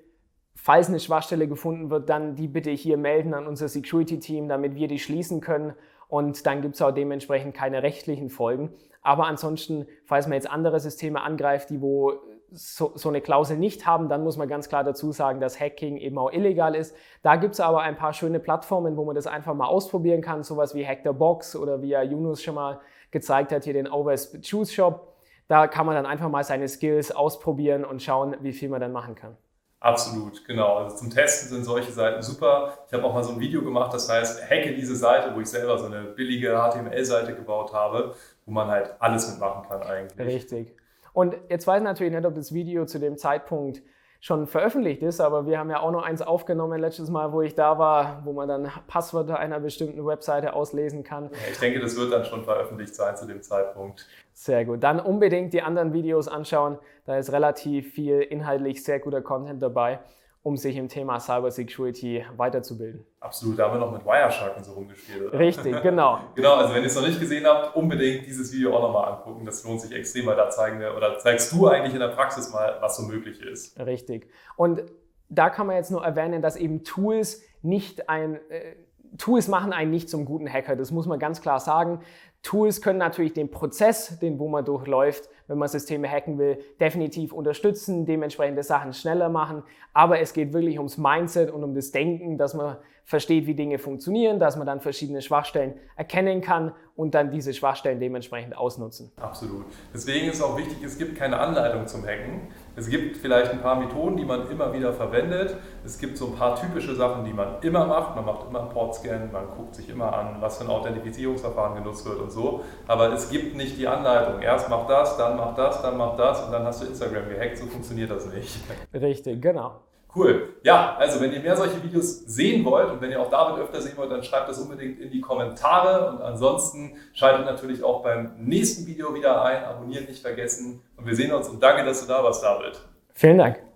falls 0.54 0.90
eine 0.90 1.00
Schwachstelle 1.00 1.48
gefunden 1.48 1.90
wird, 1.90 2.08
dann 2.08 2.36
die 2.36 2.48
bitte 2.48 2.70
hier 2.70 2.98
melden 2.98 3.34
an 3.34 3.48
unser 3.48 3.68
Security-Team, 3.68 4.48
damit 4.48 4.76
wir 4.76 4.88
die 4.88 5.00
schließen 5.00 5.42
können. 5.42 5.74
Und 6.08 6.46
dann 6.46 6.62
gibt 6.62 6.76
es 6.76 6.84
auch 6.84 6.92
dementsprechend 6.92 7.56
keine 7.56 7.82
rechtlichen 7.82 8.30
Folgen. 8.30 8.74
Aber 9.02 9.26
ansonsten, 9.26 9.88
falls 10.06 10.28
man 10.28 10.36
jetzt 10.36 10.52
andere 10.52 10.80
Systeme 10.80 11.22
angreift, 11.22 11.72
die 11.72 11.82
wo 11.82 12.14
so, 12.52 12.92
so, 12.96 13.10
eine 13.10 13.22
Klausel 13.22 13.58
nicht 13.58 13.86
haben, 13.86 14.10
dann 14.10 14.24
muss 14.24 14.38
man 14.38 14.48
ganz 14.48 14.70
klar 14.70 14.84
dazu 14.84 15.12
sagen, 15.12 15.40
dass 15.40 15.60
Hacking 15.60 15.98
eben 15.98 16.18
auch 16.18 16.32
illegal 16.32 16.76
ist. 16.76 16.96
Da 17.22 17.36
gibt 17.36 17.54
es 17.54 17.60
aber 17.60 17.82
ein 17.82 17.98
paar 17.98 18.14
schöne 18.14 18.40
Plattformen, 18.40 18.98
wo 18.98 19.06
man 19.06 19.16
das 19.16 19.28
einfach 19.28 19.54
mal 19.54 19.68
ausprobieren 19.68 20.22
kann, 20.22 20.44
sowas 20.44 20.76
wie 20.76 20.86
Hack 20.86 21.02
the 21.04 21.12
Box 21.12 21.56
oder 21.56 21.82
wie 21.82 21.90
ja 21.90 22.02
Yunus 22.02 22.42
schon 22.42 22.56
mal 22.56 22.80
gezeigt 23.12 23.52
hat, 23.52 23.64
hier 23.64 23.74
den 23.74 23.88
Always 23.88 24.38
Choose 24.42 24.74
Shop. 24.74 25.16
Da 25.48 25.68
kann 25.68 25.86
man 25.86 25.96
dann 25.96 26.06
einfach 26.06 26.30
mal 26.30 26.44
seine 26.44 26.68
Skills 26.68 27.12
ausprobieren 27.12 27.86
und 27.86 28.02
schauen, 28.02 28.36
wie 28.42 28.54
viel 28.54 28.70
man 28.70 28.82
dann 28.82 28.92
machen 28.92 29.16
kann. 29.16 29.38
Absolut, 29.80 30.44
genau. 30.46 30.78
Also 30.78 30.96
zum 30.96 31.12
Testen 31.12 31.50
sind 31.50 31.64
solche 31.64 31.92
Seiten 31.92 32.22
super. 32.24 32.74
Ich 32.88 32.94
habe 32.94 33.04
auch 33.04 33.14
mal 33.14 33.24
so 33.24 33.34
ein 33.34 33.40
Video 33.40 33.62
gemacht, 33.62 33.94
das 33.94 34.10
heißt, 34.10 34.50
hacke 34.50 34.74
diese 34.74 34.96
Seite, 34.96 35.36
wo 35.36 35.40
ich 35.40 35.48
selber 35.48 35.78
so 35.78 35.86
eine 35.86 36.06
billige 36.06 36.56
HTML-Seite 36.56 37.36
gebaut 37.36 37.72
habe, 37.72 38.16
wo 38.48 38.52
man 38.52 38.68
halt 38.68 38.96
alles 39.00 39.30
mitmachen 39.30 39.70
kann 39.70 39.84
eigentlich. 39.84 40.28
Richtig. 40.28 40.76
Und 41.16 41.38
jetzt 41.50 41.66
weiß 41.66 41.78
ich 41.78 41.84
natürlich 41.86 42.14
nicht, 42.14 42.26
ob 42.26 42.36
das 42.36 42.54
Video 42.54 42.86
zu 42.86 43.00
dem 43.00 43.18
Zeitpunkt 43.18 43.82
schon 44.20 44.48
veröffentlicht 44.48 45.02
ist, 45.02 45.22
aber 45.22 45.46
wir 45.48 45.58
haben 45.58 45.70
ja 45.70 45.80
auch 45.80 45.92
noch 45.92 46.04
eins 46.04 46.22
aufgenommen 46.22 46.82
letztes 46.82 47.10
Mal, 47.10 47.32
wo 47.32 47.42
ich 47.42 47.56
da 47.56 47.78
war, 47.80 48.22
wo 48.26 48.34
man 48.34 48.50
dann 48.50 48.70
Passwörter 48.88 49.40
einer 49.40 49.62
bestimmten 49.62 50.06
Webseite 50.06 50.54
auslesen 50.54 51.04
kann. 51.04 51.30
Ich 51.50 51.60
denke, 51.60 51.80
das 51.80 51.96
wird 51.96 52.12
dann 52.12 52.26
schon 52.26 52.44
veröffentlicht 52.44 52.96
sein 52.96 53.16
zu 53.16 53.28
dem 53.28 53.42
Zeitpunkt. 53.42 54.08
Sehr 54.34 54.66
gut. 54.66 54.84
Dann 54.84 55.00
unbedingt 55.00 55.54
die 55.54 55.62
anderen 55.62 55.94
Videos 55.94 56.28
anschauen. 56.28 56.80
Da 57.06 57.18
ist 57.18 57.32
relativ 57.32 57.94
viel 57.94 58.20
inhaltlich 58.20 58.84
sehr 58.84 59.00
guter 59.00 59.22
Content 59.22 59.62
dabei 59.62 60.00
um 60.46 60.58
sich 60.58 60.76
im 60.76 60.88
Thema 60.88 61.20
Cybersecurity 61.20 62.24
weiterzubilden. 62.38 63.04
Absolut, 63.20 63.58
da 63.58 63.66
haben 63.66 63.80
wir 63.80 63.80
noch 63.80 63.92
mit 63.92 64.06
Wireshark 64.06 64.56
und 64.56 64.64
so 64.64 64.74
rumgespielt. 64.74 65.30
Oder? 65.30 65.40
Richtig, 65.40 65.82
genau. 65.82 66.20
genau, 66.36 66.54
also 66.54 66.72
wenn 66.76 66.84
ihr 66.84 66.86
es 66.86 66.96
noch 66.96 67.02
nicht 67.02 67.20
gesehen 67.20 67.48
habt, 67.48 67.76
unbedingt 67.76 68.28
dieses 68.28 68.54
Video 68.54 68.78
auch 68.78 68.84
nochmal 68.84 69.14
angucken. 69.14 69.44
Das 69.44 69.64
lohnt 69.64 69.82
sich 69.82 69.92
extrem, 69.92 70.28
weil 70.28 70.36
da 70.36 70.52
zeigen 70.52 70.80
wir, 70.80 70.96
oder 70.96 71.18
zeigst 71.18 71.52
du 71.52 71.68
eigentlich 71.68 71.96
in 71.96 72.00
der 72.00 72.10
Praxis 72.10 72.54
mal, 72.54 72.78
was 72.80 72.96
so 72.96 73.08
möglich 73.08 73.42
ist. 73.42 73.80
Richtig. 73.80 74.30
Und 74.56 74.84
da 75.30 75.50
kann 75.50 75.66
man 75.66 75.78
jetzt 75.78 75.90
nur 75.90 76.06
erwähnen, 76.06 76.44
dass 76.44 76.58
eben 76.58 76.84
Tools 76.84 77.42
nicht 77.64 78.08
ein, 78.08 78.36
äh, 78.52 78.76
Tools 79.18 79.48
machen 79.48 79.74
einen 79.74 79.90
nicht 79.90 80.12
zum 80.12 80.26
guten 80.26 80.48
Hacker. 80.48 80.76
Das 80.76 80.92
muss 80.92 81.08
man 81.08 81.18
ganz 81.18 81.42
klar 81.42 81.60
sagen. 81.60 82.02
Tools 82.44 82.84
können 82.84 83.00
natürlich 83.00 83.34
den 83.34 83.50
Prozess, 83.50 84.20
den 84.20 84.38
wo 84.38 84.48
man 84.48 84.64
durchläuft, 84.64 85.28
wenn 85.48 85.58
man 85.58 85.68
Systeme 85.68 86.10
hacken 86.10 86.38
will, 86.38 86.58
definitiv 86.80 87.34
unterstützen, 87.34 88.06
dementsprechende 88.06 88.64
Sachen 88.64 88.94
schneller 88.94 89.30
machen. 89.30 89.64
Aber 89.94 90.20
es 90.20 90.34
geht 90.34 90.54
wirklich 90.54 90.78
ums 90.78 90.98
Mindset 90.98 91.52
und 91.52 91.64
um 91.64 91.74
das 91.74 91.92
Denken, 91.92 92.38
dass 92.38 92.54
man 92.54 92.78
versteht, 93.06 93.46
wie 93.46 93.54
Dinge 93.54 93.78
funktionieren, 93.78 94.40
dass 94.40 94.58
man 94.58 94.66
dann 94.66 94.82
verschiedene 94.82 95.22
Schwachstellen 95.22 95.76
erkennen 95.96 96.42
kann 96.42 96.74
und 96.96 97.14
dann 97.14 97.30
diese 97.30 97.54
Schwachstellen 97.54 98.00
dementsprechend 98.00 98.58
ausnutzen. 98.58 99.12
Absolut. 99.18 99.66
Deswegen 99.94 100.28
ist 100.28 100.42
auch 100.42 100.58
wichtig, 100.58 100.78
es 100.84 100.98
gibt 100.98 101.16
keine 101.16 101.40
Anleitung 101.40 101.86
zum 101.86 102.04
Hacken. 102.04 102.48
Es 102.78 102.90
gibt 102.90 103.16
vielleicht 103.18 103.52
ein 103.52 103.62
paar 103.62 103.80
Methoden, 103.80 104.18
die 104.18 104.26
man 104.26 104.50
immer 104.50 104.74
wieder 104.74 104.92
verwendet. 104.92 105.56
Es 105.86 105.98
gibt 105.98 106.18
so 106.18 106.28
ein 106.28 106.36
paar 106.36 106.60
typische 106.60 106.94
Sachen, 106.94 107.24
die 107.24 107.32
man 107.32 107.62
immer 107.62 107.86
macht. 107.86 108.16
Man 108.16 108.26
macht 108.26 108.48
immer 108.50 108.62
einen 108.62 108.70
Portscan, 108.70 109.32
man 109.32 109.46
guckt 109.56 109.76
sich 109.76 109.90
immer 109.90 110.14
an, 110.14 110.38
was 110.42 110.58
für 110.58 110.66
ein 110.66 110.70
Authentifizierungsverfahren 110.70 111.76
genutzt 111.76 112.06
wird 112.06 112.20
und 112.20 112.32
so. 112.32 112.64
Aber 112.88 113.14
es 113.14 113.30
gibt 113.30 113.56
nicht 113.56 113.78
die 113.78 113.88
Anleitung. 113.88 114.42
Erst 114.42 114.70
mach 114.70 114.88
das, 114.88 115.16
dann 115.16 115.38
mach 115.38 115.56
das, 115.56 115.82
dann 115.82 115.98
mach 115.98 116.18
das 116.18 116.44
und 116.44 116.52
dann 116.52 116.66
hast 116.66 116.82
du 116.84 116.88
Instagram 116.88 117.30
gehackt. 117.30 117.58
So 117.58 117.66
funktioniert 117.66 118.12
das 118.12 118.26
nicht. 118.26 118.60
Richtig, 118.94 119.42
genau. 119.42 119.80
Cool. 120.16 120.56
Ja, 120.64 120.96
also 120.98 121.20
wenn 121.20 121.34
ihr 121.34 121.42
mehr 121.42 121.58
solche 121.58 121.84
Videos 121.84 122.20
sehen 122.26 122.64
wollt 122.64 122.90
und 122.90 123.02
wenn 123.02 123.12
ihr 123.12 123.20
auch 123.20 123.30
David 123.30 123.62
öfter 123.62 123.82
sehen 123.82 123.98
wollt, 123.98 124.12
dann 124.12 124.24
schreibt 124.24 124.48
das 124.48 124.60
unbedingt 124.60 125.00
in 125.00 125.12
die 125.12 125.20
Kommentare 125.20 126.10
und 126.10 126.22
ansonsten 126.22 126.96
schaltet 127.14 127.46
natürlich 127.46 127.84
auch 127.84 128.02
beim 128.02 128.32
nächsten 128.38 128.88
Video 128.88 129.14
wieder 129.14 129.44
ein, 129.44 129.64
abonnieren 129.66 130.06
nicht 130.06 130.22
vergessen 130.22 130.82
und 130.96 131.06
wir 131.06 131.16
sehen 131.16 131.34
uns 131.34 131.50
und 131.50 131.62
danke, 131.62 131.84
dass 131.84 132.02
du 132.02 132.08
da 132.08 132.24
warst, 132.24 132.44
David. 132.44 132.80
Vielen 133.14 133.38
Dank. 133.38 133.75